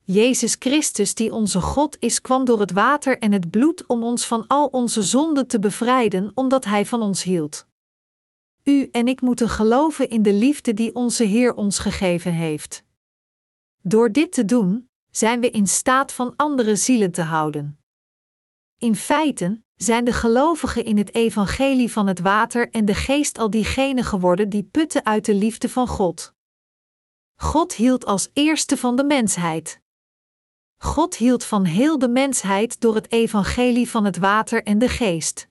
Jezus 0.09 0.55
Christus, 0.59 1.13
die 1.13 1.33
onze 1.33 1.61
God 1.61 1.97
is, 1.99 2.21
kwam 2.21 2.45
door 2.45 2.59
het 2.59 2.71
water 2.71 3.17
en 3.19 3.31
het 3.31 3.49
bloed 3.49 3.85
om 3.85 4.03
ons 4.03 4.25
van 4.25 4.47
al 4.47 4.65
onze 4.65 5.01
zonden 5.01 5.47
te 5.47 5.59
bevrijden, 5.59 6.31
omdat 6.33 6.65
Hij 6.65 6.85
van 6.85 7.01
ons 7.01 7.23
hield. 7.23 7.67
U 8.63 8.89
en 8.91 9.07
ik 9.07 9.21
moeten 9.21 9.49
geloven 9.49 10.09
in 10.09 10.21
de 10.21 10.33
liefde 10.33 10.73
die 10.73 10.95
onze 10.95 11.23
Heer 11.23 11.53
ons 11.53 11.79
gegeven 11.79 12.33
heeft. 12.33 12.83
Door 13.81 14.11
dit 14.11 14.31
te 14.31 14.45
doen, 14.45 14.89
zijn 15.11 15.39
we 15.39 15.49
in 15.49 15.67
staat 15.67 16.11
van 16.11 16.33
andere 16.35 16.75
zielen 16.75 17.11
te 17.11 17.21
houden. 17.21 17.79
In 18.77 18.95
feite 18.95 19.61
zijn 19.75 20.05
de 20.05 20.13
gelovigen 20.13 20.85
in 20.85 20.97
het 20.97 21.15
evangelie 21.15 21.91
van 21.91 22.07
het 22.07 22.19
water 22.19 22.69
en 22.69 22.85
de 22.85 22.95
geest 22.95 23.37
al 23.37 23.49
diegenen 23.49 24.03
geworden 24.03 24.49
die 24.49 24.63
putten 24.63 25.05
uit 25.05 25.25
de 25.25 25.33
liefde 25.33 25.69
van 25.69 25.87
God. 25.87 26.33
God 27.35 27.73
hield 27.73 28.05
als 28.05 28.29
eerste 28.33 28.77
van 28.77 28.95
de 28.95 29.03
mensheid. 29.03 29.85
God 30.77 31.15
hield 31.15 31.43
van 31.43 31.65
heel 31.65 31.99
de 31.99 32.09
mensheid 32.09 32.79
door 32.79 32.95
het 32.95 33.11
evangelie 33.11 33.89
van 33.89 34.05
het 34.05 34.17
water 34.17 34.63
en 34.63 34.79
de 34.79 34.89
geest. 34.89 35.47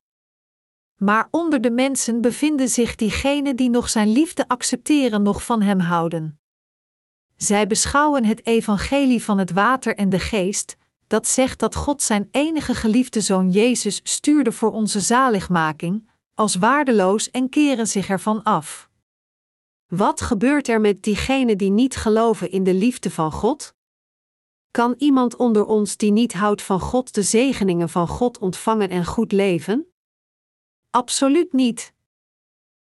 Maar 0.96 1.28
onder 1.30 1.60
de 1.60 1.70
mensen 1.70 2.20
bevinden 2.20 2.68
zich 2.68 2.94
diegenen 2.94 3.56
die 3.56 3.70
nog 3.70 3.88
zijn 3.88 4.08
liefde 4.12 4.48
accepteren, 4.48 5.22
nog 5.22 5.44
van 5.44 5.62
hem 5.62 5.80
houden. 5.80 6.40
Zij 7.36 7.66
beschouwen 7.66 8.24
het 8.24 8.46
evangelie 8.46 9.22
van 9.22 9.38
het 9.38 9.50
water 9.50 9.96
en 9.96 10.08
de 10.08 10.18
geest, 10.18 10.76
dat 11.06 11.26
zegt 11.26 11.58
dat 11.58 11.74
God 11.74 12.02
zijn 12.02 12.28
enige 12.30 12.74
geliefde 12.74 13.20
zoon 13.20 13.50
Jezus 13.50 14.00
stuurde 14.02 14.52
voor 14.52 14.72
onze 14.72 15.00
zaligmaking, 15.00 16.08
als 16.34 16.54
waardeloos 16.54 17.30
en 17.30 17.48
keren 17.48 17.86
zich 17.86 18.08
ervan 18.08 18.42
af. 18.42 18.90
Wat 19.86 20.20
gebeurt 20.20 20.68
er 20.68 20.80
met 20.80 21.02
diegenen 21.02 21.58
die 21.58 21.70
niet 21.70 21.96
geloven 21.96 22.50
in 22.50 22.64
de 22.64 22.74
liefde 22.74 23.10
van 23.10 23.32
God? 23.32 23.75
Kan 24.76 24.94
iemand 24.98 25.36
onder 25.36 25.64
ons 25.64 25.96
die 25.96 26.12
niet 26.12 26.32
houdt 26.32 26.62
van 26.62 26.80
God 26.80 27.14
de 27.14 27.22
zegeningen 27.22 27.88
van 27.88 28.08
God 28.08 28.38
ontvangen 28.38 28.90
en 28.90 29.04
goed 29.04 29.32
leven? 29.32 29.86
Absoluut 30.90 31.52
niet. 31.52 31.94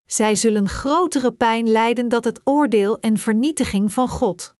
Zij 0.05 0.35
zullen 0.35 0.69
grotere 0.69 1.31
pijn 1.31 1.69
lijden 1.69 2.09
dan 2.09 2.23
het 2.23 2.41
oordeel 2.43 2.99
en 2.99 3.17
vernietiging 3.17 3.93
van 3.93 4.07
God. 4.07 4.55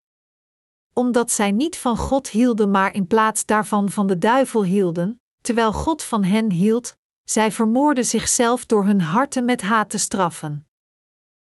Omdat 0.94 1.32
zij 1.32 1.52
niet 1.52 1.78
van 1.78 1.98
God 1.98 2.30
hielden, 2.30 2.72
maar 2.72 2.94
in 2.94 3.08
plaats 3.08 3.46
daarvan 3.46 3.90
van 3.90 4.08
de 4.08 4.18
duivel 4.18 4.64
hielden, 4.64 5.22
terwijl 5.42 5.74
God 5.74 6.04
van 6.04 6.24
hen 6.24 6.52
hield, 6.52 6.98
zij 7.24 7.52
vermoorden 7.52 8.06
zichzelf 8.06 8.66
door 8.66 8.86
hun 8.86 9.02
harten 9.02 9.46
met 9.46 9.62
haat 9.62 9.90
te 9.90 9.98
straffen. 9.98 10.71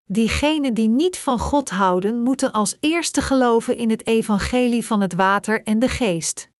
Diegenen 0.06 0.74
die 0.74 0.88
niet 0.88 1.18
van 1.18 1.38
God 1.38 1.70
houden, 1.70 2.22
moeten 2.22 2.52
als 2.52 2.76
eerste 2.80 3.22
geloven 3.22 3.76
in 3.76 3.90
het 3.90 4.06
evangelie 4.06 4.86
van 4.86 5.00
het 5.00 5.14
water 5.14 5.62
en 5.62 5.78
de 5.78 5.88
geest. 5.88 6.50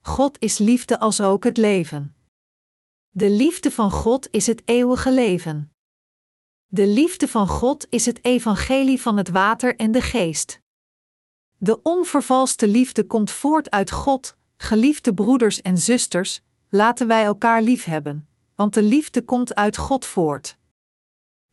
God 0.00 0.36
is 0.38 0.58
liefde 0.58 0.98
als 0.98 1.20
ook 1.20 1.44
het 1.44 1.56
leven. 1.56 2.14
De 3.10 3.30
liefde 3.30 3.70
van 3.70 3.90
God 3.90 4.28
is 4.30 4.46
het 4.46 4.62
eeuwige 4.64 5.12
leven. 5.12 5.72
De 6.66 6.86
liefde 6.86 7.28
van 7.28 7.48
God 7.48 7.86
is 7.90 8.06
het 8.06 8.24
evangelie 8.24 9.00
van 9.00 9.16
het 9.16 9.28
water 9.28 9.76
en 9.76 9.92
de 9.92 10.00
geest. 10.00 10.60
De 11.56 11.82
onvervalste 11.82 12.68
liefde 12.68 13.06
komt 13.06 13.30
voort 13.30 13.70
uit 13.70 13.90
God, 13.90 14.36
geliefde 14.56 15.14
broeders 15.14 15.62
en 15.62 15.78
zusters, 15.78 16.42
laten 16.68 17.06
wij 17.06 17.24
elkaar 17.24 17.62
lief 17.62 17.84
hebben, 17.84 18.28
want 18.54 18.74
de 18.74 18.82
liefde 18.82 19.22
komt 19.22 19.54
uit 19.54 19.76
God 19.76 20.06
voort. 20.06 20.58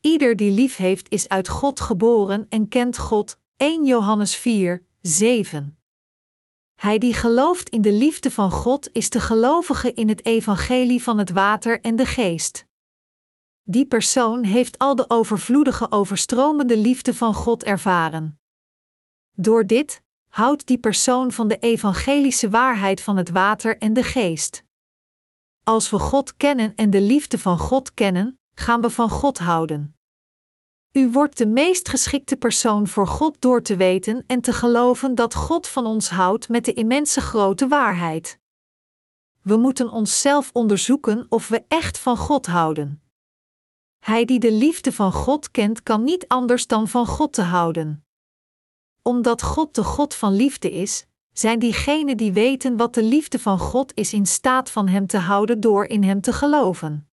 Ieder 0.08 0.36
die 0.36 0.52
lief 0.52 0.76
heeft 0.76 1.10
is 1.10 1.30
uit 1.30 1.48
God 1.48 1.80
geboren 1.80 2.46
en 2.50 2.67
kent 2.67 2.98
God. 2.98 3.39
1 3.58 3.86
Johannes 3.86 4.36
4, 4.36 4.86
7. 5.02 5.80
Hij 6.76 6.98
die 6.98 7.13
gelooft 7.13 7.70
in 7.70 7.82
de 7.82 7.91
liefde 7.91 8.32
van 8.32 8.52
God 8.52 8.89
is 8.91 9.10
de 9.10 9.20
gelovige 9.20 9.93
in 9.93 10.10
het 10.10 10.26
evangelie 10.26 11.04
van 11.04 11.17
het 11.17 11.30
water 11.30 11.82
en 11.82 11.96
de 11.96 12.06
geest. 12.06 12.65
Die 13.63 13.86
persoon 13.86 14.43
heeft 14.43 14.78
al 14.78 14.96
de 14.96 15.10
overvloedige 15.10 15.91
overstromende 15.91 16.78
liefde 16.78 17.13
van 17.13 17.34
God 17.34 17.63
ervaren. 17.63 18.39
Door 19.32 19.65
dit 19.65 20.04
houdt 20.28 20.67
die 20.67 20.78
persoon 20.78 21.32
van 21.32 21.48
de 21.48 21.58
evangelische 21.58 22.50
waarheid 22.50 23.02
van 23.02 23.17
het 23.17 23.30
water 23.30 23.78
en 23.78 23.93
de 23.93 24.04
geest. 24.04 24.63
Als 25.63 25.89
we 25.89 26.00
God 26.00 26.38
kennen 26.38 26.76
en 26.76 26.89
de 26.89 27.02
liefde 27.02 27.39
van 27.39 27.58
God 27.58 27.93
kennen, 27.93 28.39
gaan 28.54 28.82
we 28.82 28.89
van 28.89 29.10
God 29.10 29.38
houden. 29.38 29.97
U 30.98 31.10
wordt 31.12 31.38
de 31.38 31.48
meest 31.48 31.90
geschikte 31.90 32.36
persoon 32.36 32.88
voor 32.88 33.08
God 33.08 33.42
door 33.42 33.62
te 33.62 33.76
weten 33.76 34.24
en 34.28 34.42
te 34.42 34.54
geloven 34.54 35.16
dat 35.16 35.36
God 35.36 35.68
van 35.68 35.86
ons 35.86 36.10
houdt 36.10 36.50
met 36.50 36.66
de 36.66 36.74
immense 36.74 37.22
grote 37.22 37.68
waarheid. 37.68 38.40
We 39.42 39.58
moeten 39.58 39.90
onszelf 39.90 40.50
onderzoeken 40.54 41.26
of 41.30 41.48
we 41.48 41.64
echt 41.68 42.00
van 42.00 42.18
God 42.18 42.46
houden. 42.46 43.02
Hij 44.00 44.26
die 44.26 44.40
de 44.40 44.52
liefde 44.52 44.92
van 44.92 45.12
God 45.12 45.52
kent, 45.52 45.84
kan 45.84 46.04
niet 46.04 46.28
anders 46.28 46.68
dan 46.68 46.88
van 46.88 47.06
God 47.06 47.34
te 47.34 47.42
houden. 47.42 48.06
Omdat 49.02 49.42
God 49.42 49.76
de 49.76 49.84
God 49.84 50.14
van 50.16 50.34
liefde 50.34 50.72
is, 50.72 51.06
zijn 51.34 51.60
diegenen 51.60 52.18
die 52.18 52.34
weten 52.34 52.78
wat 52.78 52.94
de 52.94 53.04
liefde 53.04 53.40
van 53.40 53.60
God 53.60 53.92
is 53.96 54.14
in 54.14 54.26
staat 54.26 54.72
van 54.72 54.88
Hem 54.88 55.08
te 55.08 55.18
houden 55.18 55.60
door 55.60 55.86
in 55.86 56.04
Hem 56.04 56.22
te 56.22 56.34
geloven. 56.34 57.07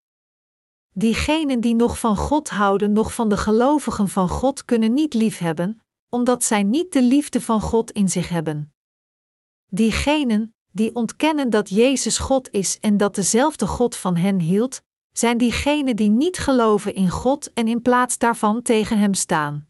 Diegenen 0.96 1.60
die 1.60 1.74
nog 1.74 1.98
van 1.98 2.16
God 2.16 2.50
houden, 2.50 2.92
nog 2.92 3.14
van 3.14 3.28
de 3.28 3.36
gelovigen 3.36 4.08
van 4.08 4.28
God 4.28 4.64
kunnen 4.64 4.94
niet 4.94 5.14
liefhebben, 5.14 5.80
omdat 6.08 6.44
zij 6.44 6.62
niet 6.62 6.92
de 6.92 7.02
liefde 7.02 7.40
van 7.40 7.60
God 7.60 7.90
in 7.90 8.08
zich 8.08 8.28
hebben. 8.28 8.74
Diegenen 9.66 10.54
die 10.72 10.94
ontkennen 10.94 11.50
dat 11.50 11.68
Jezus 11.68 12.18
God 12.18 12.50
is 12.50 12.78
en 12.80 12.96
dat 12.96 13.14
dezelfde 13.14 13.66
God 13.66 13.96
van 13.96 14.16
hen 14.16 14.40
hield, 14.40 14.82
zijn 15.12 15.38
diegenen 15.38 15.96
die 15.96 16.10
niet 16.10 16.38
geloven 16.38 16.94
in 16.94 17.10
God 17.10 17.52
en 17.52 17.68
in 17.68 17.82
plaats 17.82 18.18
daarvan 18.18 18.62
tegen 18.62 18.98
Hem 18.98 19.14
staan. 19.14 19.68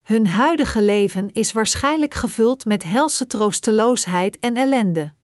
Hun 0.00 0.26
huidige 0.26 0.82
leven 0.82 1.32
is 1.32 1.52
waarschijnlijk 1.52 2.14
gevuld 2.14 2.64
met 2.64 2.82
helse 2.82 3.26
troosteloosheid 3.26 4.38
en 4.38 4.56
ellende. 4.56 5.14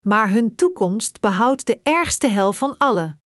Maar 0.00 0.30
hun 0.30 0.54
toekomst 0.54 1.20
behoudt 1.20 1.66
de 1.66 1.80
ergste 1.82 2.26
hel 2.26 2.52
van 2.52 2.78
alle. 2.78 3.18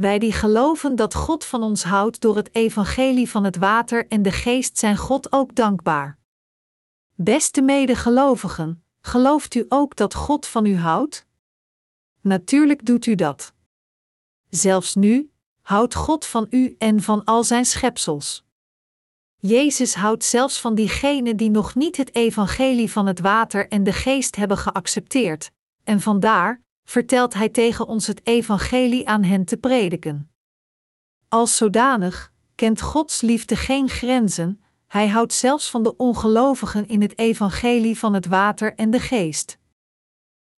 Wij 0.00 0.18
die 0.18 0.32
geloven 0.32 0.96
dat 0.96 1.14
God 1.14 1.44
van 1.44 1.62
ons 1.62 1.84
houdt 1.84 2.20
door 2.20 2.36
het 2.36 2.54
evangelie 2.54 3.30
van 3.30 3.44
het 3.44 3.56
water 3.56 4.08
en 4.08 4.22
de 4.22 4.32
geest 4.32 4.78
zijn 4.78 4.96
God 4.96 5.32
ook 5.32 5.54
dankbaar. 5.54 6.18
Beste 7.14 7.62
medegelovigen, 7.62 8.84
gelooft 9.00 9.54
u 9.54 9.66
ook 9.68 9.96
dat 9.96 10.14
God 10.14 10.46
van 10.46 10.66
u 10.66 10.76
houdt? 10.76 11.26
Natuurlijk 12.20 12.86
doet 12.86 13.06
u 13.06 13.14
dat. 13.14 13.52
Zelfs 14.48 14.94
nu 14.94 15.30
houdt 15.60 15.94
God 15.94 16.26
van 16.26 16.46
u 16.50 16.74
en 16.78 17.02
van 17.02 17.24
al 17.24 17.44
zijn 17.44 17.64
schepsels. 17.64 18.44
Jezus 19.36 19.94
houdt 19.94 20.24
zelfs 20.24 20.60
van 20.60 20.74
diegenen 20.74 21.36
die 21.36 21.50
nog 21.50 21.74
niet 21.74 21.96
het 21.96 22.14
evangelie 22.14 22.90
van 22.90 23.06
het 23.06 23.20
water 23.20 23.68
en 23.68 23.84
de 23.84 23.92
geest 23.92 24.36
hebben 24.36 24.58
geaccepteerd, 24.58 25.50
en 25.84 26.00
vandaar 26.00 26.62
vertelt 26.90 27.34
hij 27.34 27.48
tegen 27.48 27.86
ons 27.86 28.06
het 28.06 28.26
evangelie 28.26 29.08
aan 29.08 29.22
hen 29.22 29.44
te 29.44 29.56
prediken. 29.56 30.30
Als 31.28 31.56
zodanig 31.56 32.32
kent 32.54 32.80
Gods 32.80 33.20
liefde 33.20 33.56
geen 33.56 33.88
grenzen, 33.88 34.62
hij 34.86 35.08
houdt 35.08 35.32
zelfs 35.32 35.70
van 35.70 35.82
de 35.82 35.96
ongelovigen 35.96 36.88
in 36.88 37.02
het 37.02 37.18
evangelie 37.18 37.98
van 37.98 38.14
het 38.14 38.26
water 38.26 38.74
en 38.74 38.90
de 38.90 39.00
geest. 39.00 39.58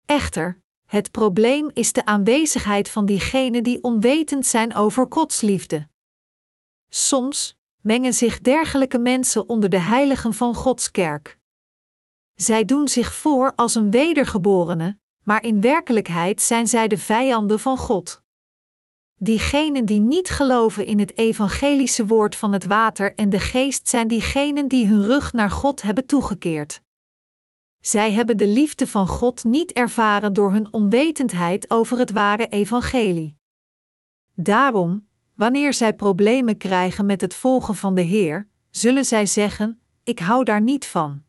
Echter, 0.07 0.62
het 0.87 1.11
probleem 1.11 1.71
is 1.73 1.92
de 1.92 2.05
aanwezigheid 2.05 2.90
van 2.90 3.07
diegenen 3.07 3.62
die 3.62 3.83
onwetend 3.83 4.47
zijn 4.47 4.75
over 4.75 5.07
Gods 5.09 5.40
liefde. 5.40 5.88
Soms 6.88 7.57
mengen 7.81 8.14
zich 8.14 8.40
dergelijke 8.40 8.99
mensen 8.99 9.49
onder 9.49 9.71
de 9.71 9.81
heiligen 9.81 10.35
van 10.35 10.55
Gods 10.55 10.90
kerk. 10.90 11.38
Zij 12.35 12.64
doen 12.64 12.88
zich 12.88 13.14
voor 13.14 13.53
als 13.55 13.75
een 13.75 13.90
wedergeborene, 13.90 15.01
maar 15.23 15.45
in 15.45 15.61
werkelijkheid 15.61 16.43
zijn 16.43 16.67
zij 16.67 16.89
de 16.89 16.99
vijanden 16.99 17.61
van 17.61 17.77
God. 17.77 18.23
Diegenen 19.15 19.85
die 19.85 20.01
niet 20.01 20.31
geloven 20.31 20.87
in 20.87 20.99
het 20.99 21.19
evangelische 21.19 22.07
woord 22.07 22.37
van 22.37 22.53
het 22.53 22.67
water 22.67 23.15
en 23.15 23.31
de 23.31 23.41
geest 23.41 23.89
zijn 23.89 24.09
diegenen 24.09 24.69
die 24.69 24.87
hun 24.87 25.05
rug 25.05 25.33
naar 25.33 25.51
God 25.51 25.83
hebben 25.83 26.07
toegekeerd. 26.07 26.83
Zij 27.81 28.13
hebben 28.13 28.37
de 28.37 28.47
liefde 28.47 28.87
van 28.87 29.07
God 29.07 29.45
niet 29.45 29.73
ervaren 29.73 30.33
door 30.33 30.53
hun 30.53 30.73
onwetendheid 30.73 31.71
over 31.71 31.99
het 31.99 32.11
ware 32.11 32.49
evangelie. 32.49 33.37
Daarom, 34.35 35.07
wanneer 35.35 35.75
zij 35.75 35.95
problemen 35.95 36.57
krijgen 36.57 37.07
met 37.07 37.21
het 37.21 37.35
volgen 37.35 37.75
van 37.75 37.95
de 37.95 38.01
Heer, 38.01 38.49
zullen 38.71 39.05
zij 39.05 39.27
zeggen: 39.27 39.81
Ik 40.05 40.19
hou 40.19 40.45
daar 40.45 40.63
niet 40.63 40.87
van. 40.87 41.23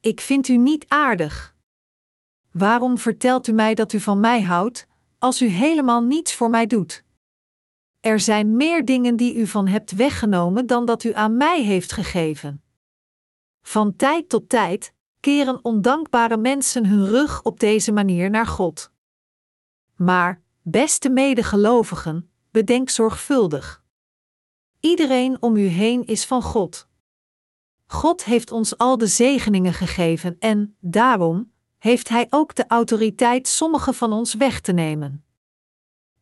Ik 0.00 0.20
vind 0.20 0.48
u 0.48 0.56
niet 0.56 0.84
aardig. 0.88 1.56
Waarom 2.58 2.98
vertelt 2.98 3.46
u 3.46 3.52
mij 3.52 3.74
dat 3.74 3.92
u 3.92 4.00
van 4.00 4.20
mij 4.20 4.42
houdt, 4.42 4.86
als 5.18 5.42
u 5.42 5.46
helemaal 5.46 6.02
niets 6.02 6.34
voor 6.34 6.50
mij 6.50 6.66
doet? 6.66 7.04
Er 8.00 8.20
zijn 8.20 8.56
meer 8.56 8.84
dingen 8.84 9.16
die 9.16 9.34
u 9.34 9.46
van 9.46 9.66
hebt 9.66 9.90
weggenomen 9.90 10.66
dan 10.66 10.84
dat 10.84 11.04
u 11.04 11.12
aan 11.12 11.36
mij 11.36 11.62
heeft 11.62 11.92
gegeven. 11.92 12.62
Van 13.62 13.96
tijd 13.96 14.28
tot 14.28 14.48
tijd 14.48 14.94
keren 15.20 15.64
ondankbare 15.64 16.36
mensen 16.36 16.86
hun 16.86 17.06
rug 17.06 17.42
op 17.42 17.60
deze 17.60 17.92
manier 17.92 18.30
naar 18.30 18.46
God. 18.46 18.92
Maar, 19.96 20.42
beste 20.62 21.08
medegelovigen, 21.08 22.30
bedenk 22.50 22.90
zorgvuldig. 22.90 23.82
Iedereen 24.80 25.42
om 25.42 25.56
u 25.56 25.66
heen 25.66 26.06
is 26.06 26.26
van 26.26 26.42
God. 26.42 26.88
God 27.86 28.24
heeft 28.24 28.52
ons 28.52 28.78
al 28.78 28.98
de 28.98 29.06
zegeningen 29.06 29.72
gegeven 29.72 30.36
en, 30.38 30.76
daarom, 30.80 31.52
heeft 31.78 32.08
Hij 32.08 32.26
ook 32.30 32.54
de 32.54 32.64
autoriteit 32.66 33.48
sommige 33.48 33.92
van 33.92 34.12
ons 34.12 34.34
weg 34.34 34.60
te 34.60 34.72
nemen. 34.72 35.24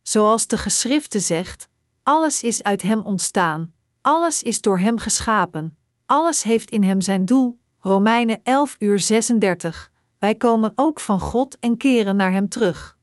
Zoals 0.01 0.47
de 0.47 0.57
geschrifte 0.57 1.19
zegt: 1.19 1.69
alles 2.03 2.43
is 2.43 2.63
uit 2.63 2.81
Hem 2.81 2.99
ontstaan, 2.99 3.73
alles 4.01 4.43
is 4.43 4.61
door 4.61 4.79
Hem 4.79 4.97
geschapen, 4.97 5.77
alles 6.05 6.43
heeft 6.43 6.69
in 6.69 6.83
Hem 6.83 7.01
zijn 7.01 7.25
doel. 7.25 7.59
Romeinen 7.79 8.39
11 8.43 8.75
uur 8.79 8.99
36. 8.99 9.91
Wij 10.19 10.35
komen 10.35 10.71
ook 10.75 10.99
van 10.99 11.19
God 11.19 11.59
en 11.59 11.77
keren 11.77 12.15
naar 12.15 12.31
Hem 12.31 12.49
terug. 12.49 12.97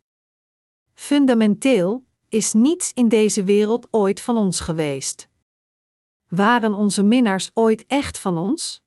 Fundamenteel 0.95 2.05
is 2.29 2.53
niets 2.53 2.93
in 2.93 3.09
deze 3.09 3.45
wereld 3.45 3.87
ooit 3.91 4.21
van 4.21 4.37
ons 4.37 4.61
geweest. 4.61 5.29
Waren 6.29 6.75
onze 6.75 7.03
minnaars 7.03 7.51
ooit 7.55 7.85
echt 7.87 8.19
van 8.19 8.39
ons? 8.39 8.83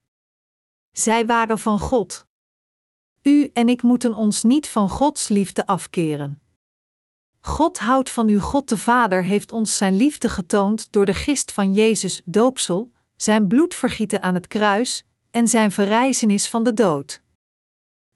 Zij 0.91 1.25
waren 1.25 1.60
van 1.60 1.80
God. 1.80 2.26
U 3.27 3.49
en 3.53 3.69
ik 3.69 3.81
moeten 3.81 4.13
ons 4.13 4.43
niet 4.43 4.67
van 4.67 4.89
Gods 4.89 5.27
liefde 5.27 5.65
afkeren. 5.65 6.41
God 7.39 7.79
houdt 7.79 8.09
van 8.09 8.29
u. 8.29 8.39
God 8.39 8.69
de 8.69 8.77
Vader 8.77 9.23
heeft 9.23 9.51
ons 9.51 9.77
zijn 9.77 9.95
liefde 9.95 10.29
getoond 10.29 10.91
door 10.91 11.05
de 11.05 11.13
gist 11.13 11.51
van 11.51 11.73
Jezus 11.73 12.21
doopsel, 12.25 12.91
zijn 13.15 13.47
bloed 13.47 13.75
vergieten 13.75 14.21
aan 14.21 14.33
het 14.33 14.47
kruis 14.47 15.05
en 15.31 15.47
zijn 15.47 15.71
verrijzenis 15.71 16.49
van 16.49 16.63
de 16.63 16.73
dood. 16.73 17.21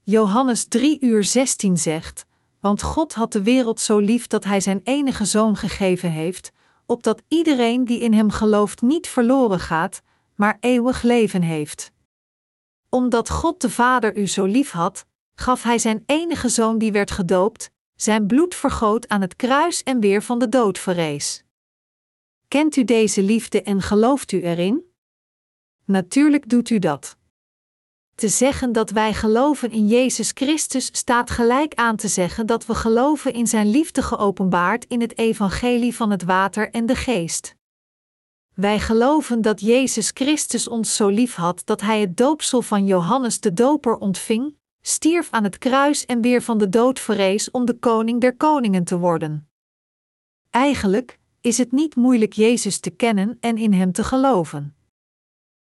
Johannes 0.02 0.68
3 0.68 1.00
uur 1.00 1.24
16 1.24 1.78
zegt: 1.78 2.26
Want 2.60 2.82
God 2.82 3.14
had 3.14 3.32
de 3.32 3.42
wereld 3.42 3.80
zo 3.80 3.98
lief 3.98 4.26
dat 4.26 4.44
Hij 4.44 4.60
zijn 4.60 4.80
enige 4.84 5.24
zoon 5.24 5.56
gegeven 5.56 6.10
heeft, 6.10 6.52
opdat 6.86 7.22
iedereen 7.28 7.84
die 7.84 8.00
in 8.00 8.12
Hem 8.12 8.30
gelooft 8.30 8.82
niet 8.82 9.08
verloren 9.08 9.60
gaat, 9.60 10.02
maar 10.34 10.56
eeuwig 10.60 11.02
leven 11.02 11.42
heeft. 11.42 11.92
Omdat 12.94 13.30
God 13.30 13.60
de 13.60 13.70
Vader 13.70 14.16
u 14.16 14.26
zo 14.26 14.44
lief 14.44 14.70
had, 14.70 15.06
gaf 15.34 15.62
Hij 15.62 15.78
zijn 15.78 16.02
enige 16.06 16.48
zoon 16.48 16.78
die 16.78 16.92
werd 16.92 17.10
gedoopt, 17.10 17.70
zijn 17.94 18.26
bloed 18.26 18.54
vergoot 18.54 19.08
aan 19.08 19.20
het 19.20 19.36
kruis 19.36 19.82
en 19.82 20.00
weer 20.00 20.22
van 20.22 20.38
de 20.38 20.48
dood 20.48 20.78
verrees. 20.78 21.44
Kent 22.48 22.76
u 22.76 22.84
deze 22.84 23.22
liefde 23.22 23.62
en 23.62 23.82
gelooft 23.82 24.32
u 24.32 24.42
erin? 24.42 24.92
Natuurlijk 25.84 26.48
doet 26.48 26.70
u 26.70 26.78
dat. 26.78 27.16
Te 28.14 28.28
zeggen 28.28 28.72
dat 28.72 28.90
wij 28.90 29.14
geloven 29.14 29.70
in 29.70 29.86
Jezus 29.86 30.30
Christus 30.34 30.86
staat 30.86 31.30
gelijk 31.30 31.74
aan 31.74 31.96
te 31.96 32.08
zeggen 32.08 32.46
dat 32.46 32.66
we 32.66 32.74
geloven 32.74 33.32
in 33.32 33.46
Zijn 33.46 33.70
liefde 33.70 34.02
geopenbaard 34.02 34.84
in 34.84 35.00
het 35.00 35.18
evangelie 35.18 35.96
van 35.96 36.10
het 36.10 36.22
water 36.22 36.70
en 36.70 36.86
de 36.86 36.96
geest. 36.96 37.54
Wij 38.54 38.80
geloven 38.80 39.42
dat 39.42 39.60
Jezus 39.60 40.10
Christus 40.14 40.68
ons 40.68 40.96
zo 40.96 41.08
lief 41.08 41.34
had 41.34 41.62
dat 41.64 41.80
Hij 41.80 42.00
het 42.00 42.16
doopsel 42.16 42.62
van 42.62 42.86
Johannes 42.86 43.40
de 43.40 43.52
Doper 43.52 43.96
ontving, 43.96 44.56
stierf 44.80 45.30
aan 45.30 45.44
het 45.44 45.58
kruis 45.58 46.06
en 46.06 46.20
weer 46.20 46.42
van 46.42 46.58
de 46.58 46.68
dood 46.68 47.00
verrees 47.00 47.50
om 47.50 47.64
de 47.64 47.78
koning 47.78 48.20
der 48.20 48.36
koningen 48.36 48.84
te 48.84 48.98
worden. 48.98 49.48
Eigenlijk 50.50 51.18
is 51.40 51.58
het 51.58 51.72
niet 51.72 51.96
moeilijk 51.96 52.32
Jezus 52.32 52.80
te 52.80 52.90
kennen 52.90 53.36
en 53.40 53.56
in 53.56 53.72
Hem 53.72 53.92
te 53.92 54.04
geloven. 54.04 54.76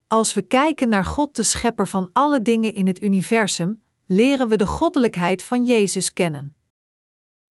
Als 0.08 0.34
we 0.34 0.42
kijken 0.42 0.90
naar 0.90 1.06
God, 1.06 1.36
de 1.36 1.44
schepper 1.44 1.88
van 1.88 2.10
alle 2.14 2.42
dingen 2.42 2.74
in 2.74 2.88
het 2.88 3.02
universum, 3.02 3.84
leren 4.06 4.48
we 4.48 4.58
de 4.58 4.68
goddelijkheid 4.68 5.44
van 5.44 5.66
Jezus 5.66 6.14
kennen. 6.14 6.56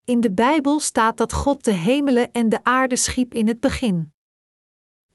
In 0.04 0.20
de 0.20 0.32
Bijbel 0.32 0.80
staat 0.80 1.16
dat 1.16 1.32
God 1.32 1.64
de 1.64 1.72
hemelen 1.72 2.32
en 2.32 2.48
de 2.48 2.64
aarde 2.64 2.96
schiep 2.96 3.34
in 3.34 3.48
het 3.48 3.60
begin. 3.60 4.13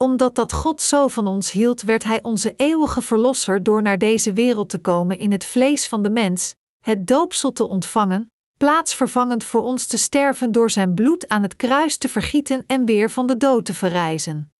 Omdat 0.02 0.34
dat 0.34 0.52
God 0.52 0.80
zo 0.80 1.08
van 1.08 1.26
ons 1.26 1.50
hield, 1.50 1.82
werd 1.82 2.04
Hij 2.04 2.22
onze 2.22 2.54
eeuwige 2.56 3.02
Verlosser 3.02 3.62
door 3.62 3.82
naar 3.82 3.98
deze 3.98 4.32
wereld 4.32 4.68
te 4.68 4.78
komen 4.78 5.18
in 5.18 5.32
het 5.32 5.44
vlees 5.44 5.88
van 5.88 6.02
de 6.02 6.10
mens, 6.10 6.54
het 6.84 7.06
doopsel 7.06 7.52
te 7.52 7.68
ontvangen, 7.68 8.32
plaatsvervangend 8.56 9.44
voor 9.44 9.62
ons 9.62 9.86
te 9.86 9.98
sterven 9.98 10.52
door 10.52 10.70
Zijn 10.70 10.94
bloed 10.94 11.28
aan 11.28 11.42
het 11.42 11.56
kruis 11.56 11.96
te 11.96 12.08
vergieten 12.08 12.64
en 12.66 12.84
weer 12.84 13.10
van 13.10 13.26
de 13.26 13.36
dood 13.36 13.64
te 13.64 13.74
verrijzen. 13.74 14.52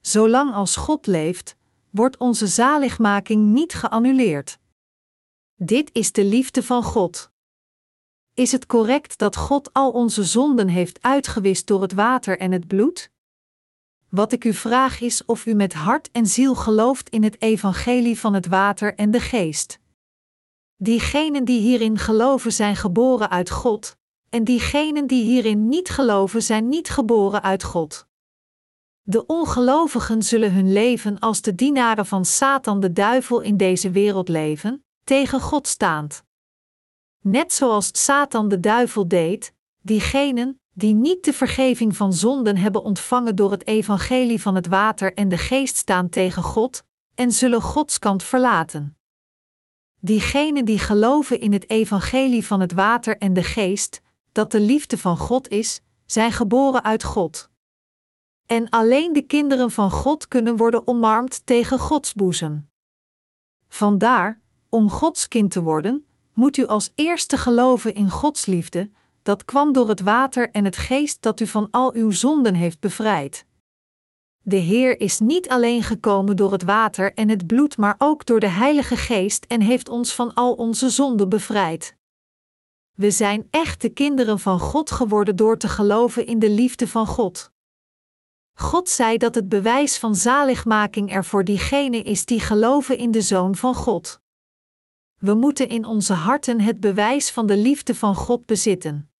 Zolang 0.00 0.54
als 0.54 0.76
God 0.76 1.06
leeft, 1.06 1.56
wordt 1.90 2.16
onze 2.16 2.46
zaligmaking 2.46 3.52
niet 3.52 3.74
geannuleerd. 3.74 4.58
Dit 5.54 5.90
is 5.92 6.12
de 6.12 6.24
liefde 6.24 6.62
van 6.62 6.82
God. 6.82 7.30
Is 8.34 8.52
het 8.52 8.66
correct 8.66 9.18
dat 9.18 9.36
God 9.36 9.72
al 9.72 9.90
onze 9.90 10.24
zonden 10.24 10.68
heeft 10.68 11.02
uitgewist 11.02 11.66
door 11.66 11.82
het 11.82 11.92
water 11.92 12.38
en 12.38 12.52
het 12.52 12.66
bloed? 12.66 13.11
Wat 14.14 14.32
ik 14.32 14.44
u 14.44 14.52
vraag 14.52 15.00
is 15.00 15.24
of 15.24 15.46
u 15.46 15.54
met 15.54 15.72
hart 15.72 16.10
en 16.10 16.26
ziel 16.26 16.54
gelooft 16.54 17.08
in 17.08 17.22
het 17.22 17.42
evangelie 17.42 18.18
van 18.18 18.34
het 18.34 18.46
water 18.46 18.94
en 18.94 19.10
de 19.10 19.20
geest. 19.20 19.78
Diegenen 20.76 21.44
die 21.44 21.60
hierin 21.60 21.98
geloven 21.98 22.52
zijn 22.52 22.76
geboren 22.76 23.30
uit 23.30 23.50
God, 23.50 23.96
en 24.28 24.44
diegenen 24.44 25.06
die 25.06 25.24
hierin 25.24 25.68
niet 25.68 25.88
geloven 25.88 26.42
zijn 26.42 26.68
niet 26.68 26.88
geboren 26.90 27.42
uit 27.42 27.62
God. 27.62 28.06
De 29.02 29.26
ongelovigen 29.26 30.22
zullen 30.22 30.52
hun 30.52 30.72
leven 30.72 31.18
als 31.18 31.40
de 31.42 31.54
dienaren 31.54 32.06
van 32.06 32.24
Satan 32.24 32.80
de 32.80 32.92
duivel 32.92 33.40
in 33.40 33.56
deze 33.56 33.90
wereld 33.90 34.28
leven, 34.28 34.84
tegen 35.04 35.40
God 35.40 35.66
staand. 35.66 36.24
Net 37.20 37.52
zoals 37.52 37.90
Satan 37.92 38.48
de 38.48 38.60
duivel 38.60 39.08
deed, 39.08 39.54
diegenen 39.80 40.61
die 40.72 40.94
niet 40.94 41.24
de 41.24 41.32
vergeving 41.32 41.96
van 41.96 42.12
zonden 42.12 42.56
hebben 42.56 42.82
ontvangen 42.82 43.36
door 43.36 43.50
het 43.50 43.66
evangelie 43.66 44.40
van 44.40 44.54
het 44.54 44.66
water 44.66 45.14
en 45.14 45.28
de 45.28 45.38
geest 45.38 45.76
staan 45.76 46.08
tegen 46.08 46.42
God 46.42 46.82
en 47.14 47.32
zullen 47.32 47.62
Gods 47.62 47.98
kant 47.98 48.22
verlaten. 48.22 48.96
Diegenen 50.00 50.64
die 50.64 50.78
geloven 50.78 51.40
in 51.40 51.52
het 51.52 51.70
evangelie 51.70 52.46
van 52.46 52.60
het 52.60 52.72
water 52.72 53.18
en 53.18 53.32
de 53.32 53.42
geest, 53.42 54.00
dat 54.32 54.50
de 54.50 54.60
liefde 54.60 54.98
van 54.98 55.16
God 55.16 55.48
is, 55.48 55.80
zijn 56.06 56.32
geboren 56.32 56.84
uit 56.84 57.04
God 57.04 57.50
en 58.52 58.68
alleen 58.68 59.12
de 59.12 59.22
kinderen 59.22 59.70
van 59.70 59.90
God 59.90 60.28
kunnen 60.28 60.56
worden 60.56 60.86
omarmd 60.86 61.46
tegen 61.46 61.78
Gods 61.78 62.12
boezem. 62.12 62.68
Vandaar, 63.68 64.40
om 64.68 64.90
Gods 64.90 65.28
kind 65.28 65.50
te 65.50 65.62
worden, 65.62 66.06
moet 66.32 66.56
u 66.56 66.66
als 66.66 66.92
eerste 66.94 67.36
geloven 67.36 67.94
in 67.94 68.10
Gods 68.10 68.46
liefde, 68.46 68.90
dat 69.22 69.44
kwam 69.44 69.72
door 69.72 69.88
het 69.88 70.00
water 70.00 70.50
en 70.50 70.64
het 70.64 70.76
geest 70.76 71.22
dat 71.22 71.40
u 71.40 71.46
van 71.46 71.68
al 71.70 71.94
uw 71.94 72.10
zonden 72.10 72.54
heeft 72.54 72.80
bevrijd. 72.80 73.46
De 74.44 74.56
Heer 74.56 75.00
is 75.00 75.18
niet 75.18 75.48
alleen 75.48 75.82
gekomen 75.82 76.36
door 76.36 76.52
het 76.52 76.62
water 76.62 77.14
en 77.14 77.28
het 77.28 77.46
bloed, 77.46 77.76
maar 77.76 77.94
ook 77.98 78.26
door 78.26 78.40
de 78.40 78.48
Heilige 78.48 78.96
Geest 78.96 79.44
en 79.44 79.60
heeft 79.60 79.88
ons 79.88 80.14
van 80.14 80.34
al 80.34 80.52
onze 80.52 80.90
zonden 80.90 81.28
bevrijd. 81.28 81.96
We 82.92 83.10
zijn 83.10 83.46
echte 83.50 83.88
kinderen 83.88 84.38
van 84.38 84.58
God 84.58 84.90
geworden 84.90 85.36
door 85.36 85.58
te 85.58 85.68
geloven 85.68 86.26
in 86.26 86.38
de 86.38 86.50
liefde 86.50 86.88
van 86.88 87.06
God. 87.06 87.52
God 88.54 88.88
zei 88.88 89.18
dat 89.18 89.34
het 89.34 89.48
bewijs 89.48 89.98
van 89.98 90.14
zaligmaking 90.14 91.12
er 91.12 91.24
voor 91.24 91.44
diegenen 91.44 92.04
is 92.04 92.24
die 92.24 92.40
geloven 92.40 92.98
in 92.98 93.10
de 93.10 93.20
Zoon 93.20 93.54
van 93.54 93.74
God. 93.74 94.20
We 95.18 95.34
moeten 95.34 95.68
in 95.68 95.84
onze 95.84 96.12
harten 96.12 96.60
het 96.60 96.80
bewijs 96.80 97.30
van 97.30 97.46
de 97.46 97.56
liefde 97.56 97.94
van 97.94 98.14
God 98.14 98.46
bezitten. 98.46 99.11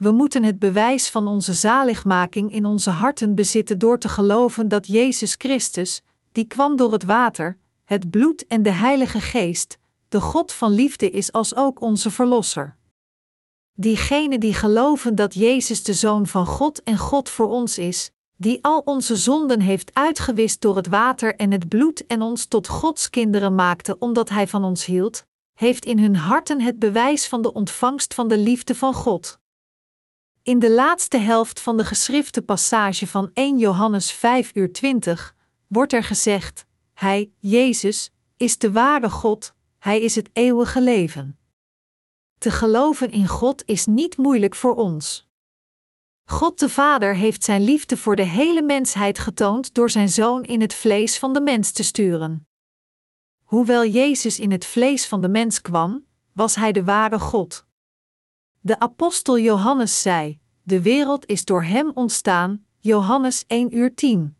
We 0.00 0.10
moeten 0.10 0.42
het 0.42 0.58
bewijs 0.58 1.08
van 1.08 1.26
onze 1.26 1.52
zaligmaking 1.52 2.52
in 2.52 2.64
onze 2.64 2.90
harten 2.90 3.34
bezitten 3.34 3.78
door 3.78 3.98
te 3.98 4.08
geloven 4.08 4.68
dat 4.68 4.86
Jezus 4.86 5.34
Christus, 5.38 6.02
die 6.32 6.44
kwam 6.44 6.76
door 6.76 6.92
het 6.92 7.04
water, 7.04 7.58
het 7.84 8.10
bloed 8.10 8.46
en 8.46 8.62
de 8.62 8.70
Heilige 8.70 9.20
Geest, 9.20 9.78
de 10.08 10.20
God 10.20 10.52
van 10.52 10.72
liefde 10.72 11.10
is 11.10 11.32
als 11.32 11.56
ook 11.56 11.80
onze 11.80 12.10
Verlosser. 12.10 12.76
Diegenen 13.74 14.40
die 14.40 14.54
geloven 14.54 15.14
dat 15.14 15.34
Jezus 15.34 15.82
de 15.82 15.94
Zoon 15.94 16.26
van 16.26 16.46
God 16.46 16.82
en 16.82 16.98
God 16.98 17.28
voor 17.28 17.48
ons 17.48 17.78
is, 17.78 18.10
die 18.36 18.58
al 18.64 18.82
onze 18.84 19.16
zonden 19.16 19.60
heeft 19.60 19.90
uitgewist 19.94 20.60
door 20.60 20.76
het 20.76 20.86
water 20.86 21.36
en 21.36 21.50
het 21.50 21.68
bloed 21.68 22.06
en 22.06 22.22
ons 22.22 22.46
tot 22.46 22.68
Gods 22.68 23.10
kinderen 23.10 23.54
maakte 23.54 23.98
omdat 23.98 24.28
Hij 24.28 24.48
van 24.48 24.64
ons 24.64 24.84
hield, 24.84 25.24
heeft 25.54 25.84
in 25.84 25.98
hun 25.98 26.16
harten 26.16 26.60
het 26.60 26.78
bewijs 26.78 27.28
van 27.28 27.42
de 27.42 27.52
ontvangst 27.52 28.14
van 28.14 28.28
de 28.28 28.38
liefde 28.38 28.74
van 28.74 28.94
God. 28.94 29.39
In 30.50 30.58
de 30.58 30.70
laatste 30.70 31.18
helft 31.18 31.60
van 31.60 31.76
de 31.76 31.84
geschrifte 31.84 32.42
passage 32.42 33.06
van 33.06 33.30
1 33.34 33.58
Johannes 33.58 34.12
5 34.12 34.50
uur 34.54 34.72
20 34.72 35.34
wordt 35.66 35.92
er 35.92 36.04
gezegd: 36.04 36.66
Hij, 36.92 37.30
Jezus, 37.38 38.10
is 38.36 38.58
de 38.58 38.72
ware 38.72 39.10
God, 39.10 39.54
Hij 39.78 40.00
is 40.00 40.14
het 40.14 40.30
eeuwige 40.32 40.80
leven. 40.80 41.38
Te 42.38 42.50
geloven 42.50 43.10
in 43.10 43.26
God 43.26 43.62
is 43.66 43.86
niet 43.86 44.16
moeilijk 44.16 44.54
voor 44.54 44.74
ons. 44.74 45.28
God 46.24 46.58
de 46.58 46.68
Vader 46.68 47.14
heeft 47.14 47.44
zijn 47.44 47.62
liefde 47.62 47.96
voor 47.96 48.16
de 48.16 48.26
hele 48.26 48.62
mensheid 48.62 49.18
getoond 49.18 49.74
door 49.74 49.90
zijn 49.90 50.08
zoon 50.08 50.42
in 50.42 50.60
het 50.60 50.74
vlees 50.74 51.18
van 51.18 51.32
de 51.32 51.40
mens 51.40 51.72
te 51.72 51.82
sturen. 51.82 52.46
Hoewel 53.42 53.86
Jezus 53.86 54.38
in 54.38 54.50
het 54.50 54.66
vlees 54.66 55.06
van 55.06 55.20
de 55.20 55.28
mens 55.28 55.60
kwam, 55.60 56.04
was 56.32 56.54
hij 56.54 56.72
de 56.72 56.84
ware 56.84 57.18
God. 57.18 57.68
De 58.62 58.78
apostel 58.78 59.38
Johannes 59.38 60.02
zei: 60.02 60.38
De 60.62 60.82
wereld 60.82 61.26
is 61.26 61.44
door 61.44 61.62
hem 61.62 61.90
ontstaan, 61.94 62.64
Johannes 62.78 63.44
1 63.46 63.76
uur 63.76 63.94
10. 63.94 64.36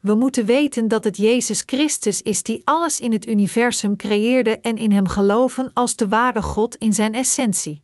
We 0.00 0.14
moeten 0.14 0.44
weten 0.46 0.88
dat 0.88 1.04
het 1.04 1.16
Jezus 1.16 1.62
Christus 1.66 2.22
is 2.22 2.42
die 2.42 2.62
alles 2.64 3.00
in 3.00 3.12
het 3.12 3.26
universum 3.26 3.96
creëerde 3.96 4.60
en 4.60 4.76
in 4.76 4.92
hem 4.92 5.06
geloven 5.06 5.70
als 5.72 5.96
de 5.96 6.08
ware 6.08 6.42
God 6.42 6.76
in 6.76 6.92
zijn 6.92 7.14
essentie. 7.14 7.82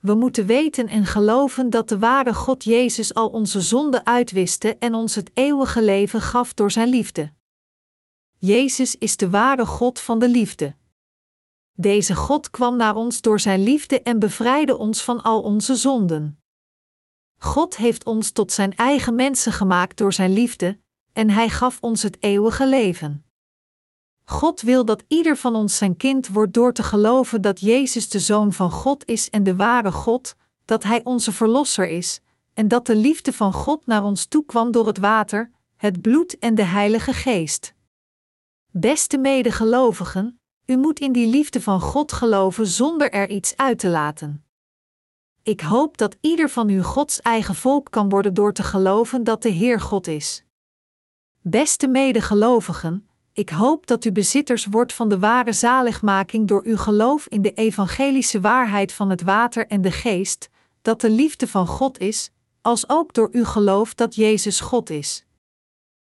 We 0.00 0.14
moeten 0.14 0.46
weten 0.46 0.88
en 0.88 1.06
geloven 1.06 1.70
dat 1.70 1.88
de 1.88 1.98
ware 1.98 2.34
God 2.34 2.64
Jezus 2.64 3.14
al 3.14 3.28
onze 3.28 3.60
zonden 3.60 4.06
uitwiste 4.06 4.76
en 4.78 4.94
ons 4.94 5.14
het 5.14 5.30
eeuwige 5.34 5.82
leven 5.82 6.20
gaf 6.20 6.54
door 6.54 6.70
zijn 6.70 6.88
liefde. 6.88 7.32
Jezus 8.38 8.96
is 8.96 9.16
de 9.16 9.30
ware 9.30 9.66
God 9.66 10.00
van 10.00 10.18
de 10.18 10.28
liefde. 10.28 10.74
Deze 11.72 12.14
God 12.14 12.50
kwam 12.50 12.76
naar 12.76 12.94
ons 12.94 13.20
door 13.20 13.40
zijn 13.40 13.62
liefde 13.62 14.02
en 14.02 14.18
bevrijdde 14.18 14.76
ons 14.76 15.02
van 15.02 15.22
al 15.22 15.42
onze 15.42 15.74
zonden. 15.74 16.42
God 17.38 17.76
heeft 17.76 18.04
ons 18.04 18.30
tot 18.30 18.52
zijn 18.52 18.76
eigen 18.76 19.14
mensen 19.14 19.52
gemaakt 19.52 19.96
door 19.96 20.12
zijn 20.12 20.32
liefde, 20.32 20.78
en 21.12 21.30
hij 21.30 21.48
gaf 21.48 21.78
ons 21.80 22.02
het 22.02 22.22
eeuwige 22.22 22.66
leven. 22.68 23.24
God 24.24 24.60
wil 24.60 24.84
dat 24.84 25.04
ieder 25.08 25.36
van 25.36 25.54
ons 25.54 25.76
zijn 25.76 25.96
kind 25.96 26.28
wordt 26.28 26.54
door 26.54 26.72
te 26.72 26.82
geloven 26.82 27.40
dat 27.40 27.60
Jezus 27.60 28.08
de 28.08 28.20
Zoon 28.20 28.52
van 28.52 28.70
God 28.70 29.06
is 29.06 29.30
en 29.30 29.42
de 29.42 29.56
ware 29.56 29.92
God, 29.92 30.36
dat 30.64 30.82
Hij 30.82 31.04
onze 31.04 31.32
Verlosser 31.32 31.88
is, 31.88 32.20
en 32.54 32.68
dat 32.68 32.86
de 32.86 32.96
liefde 32.96 33.32
van 33.32 33.52
God 33.52 33.86
naar 33.86 34.04
ons 34.04 34.26
toe 34.26 34.44
kwam 34.44 34.72
door 34.72 34.86
het 34.86 34.98
water, 34.98 35.50
het 35.76 36.00
bloed 36.00 36.38
en 36.38 36.54
de 36.54 36.64
Heilige 36.64 37.12
Geest. 37.12 37.74
Beste 38.70 39.18
medegelovigen, 39.18 40.40
u 40.66 40.76
moet 40.76 41.00
in 41.00 41.12
die 41.12 41.26
liefde 41.26 41.60
van 41.60 41.80
God 41.80 42.12
geloven 42.12 42.66
zonder 42.66 43.10
er 43.10 43.30
iets 43.30 43.56
uit 43.56 43.78
te 43.78 43.88
laten. 43.88 44.44
Ik 45.42 45.60
hoop 45.60 45.98
dat 45.98 46.16
ieder 46.20 46.50
van 46.50 46.68
u 46.68 46.82
Gods 46.82 47.20
eigen 47.20 47.54
volk 47.54 47.90
kan 47.90 48.08
worden 48.08 48.34
door 48.34 48.52
te 48.52 48.62
geloven 48.62 49.24
dat 49.24 49.42
de 49.42 49.48
Heer 49.48 49.80
God 49.80 50.06
is. 50.06 50.44
Beste 51.40 51.88
medegelovigen, 51.88 53.08
ik 53.32 53.50
hoop 53.50 53.86
dat 53.86 54.04
u 54.04 54.12
bezitters 54.12 54.66
wordt 54.66 54.92
van 54.92 55.08
de 55.08 55.18
ware 55.18 55.52
zaligmaking 55.52 56.48
door 56.48 56.64
uw 56.64 56.76
geloof 56.76 57.26
in 57.26 57.42
de 57.42 57.52
evangelische 57.52 58.40
waarheid 58.40 58.92
van 58.92 59.10
het 59.10 59.22
water 59.22 59.66
en 59.66 59.82
de 59.82 59.90
geest, 59.90 60.50
dat 60.82 61.00
de 61.00 61.10
liefde 61.10 61.48
van 61.48 61.66
God 61.66 61.98
is, 61.98 62.30
als 62.60 62.88
ook 62.88 63.14
door 63.14 63.28
uw 63.32 63.44
geloof 63.44 63.94
dat 63.94 64.14
Jezus 64.14 64.60
God 64.60 64.90
is. 64.90 65.24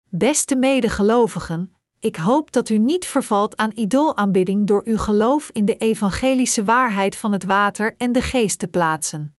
Beste 0.08 0.56
medegelovigen, 0.56 1.74
ik 2.00 2.16
hoop 2.16 2.52
dat 2.52 2.68
u 2.68 2.78
niet 2.78 3.06
vervalt 3.06 3.56
aan 3.56 3.72
idoolaanbidding 3.74 4.66
door 4.66 4.82
uw 4.84 4.98
geloof 4.98 5.50
in 5.52 5.64
de 5.64 5.76
evangelische 5.76 6.64
waarheid 6.64 7.16
van 7.16 7.32
het 7.32 7.44
water 7.44 7.94
en 7.96 8.12
de 8.12 8.22
geest 8.22 8.58
te 8.58 8.68
plaatsen. 8.68 9.37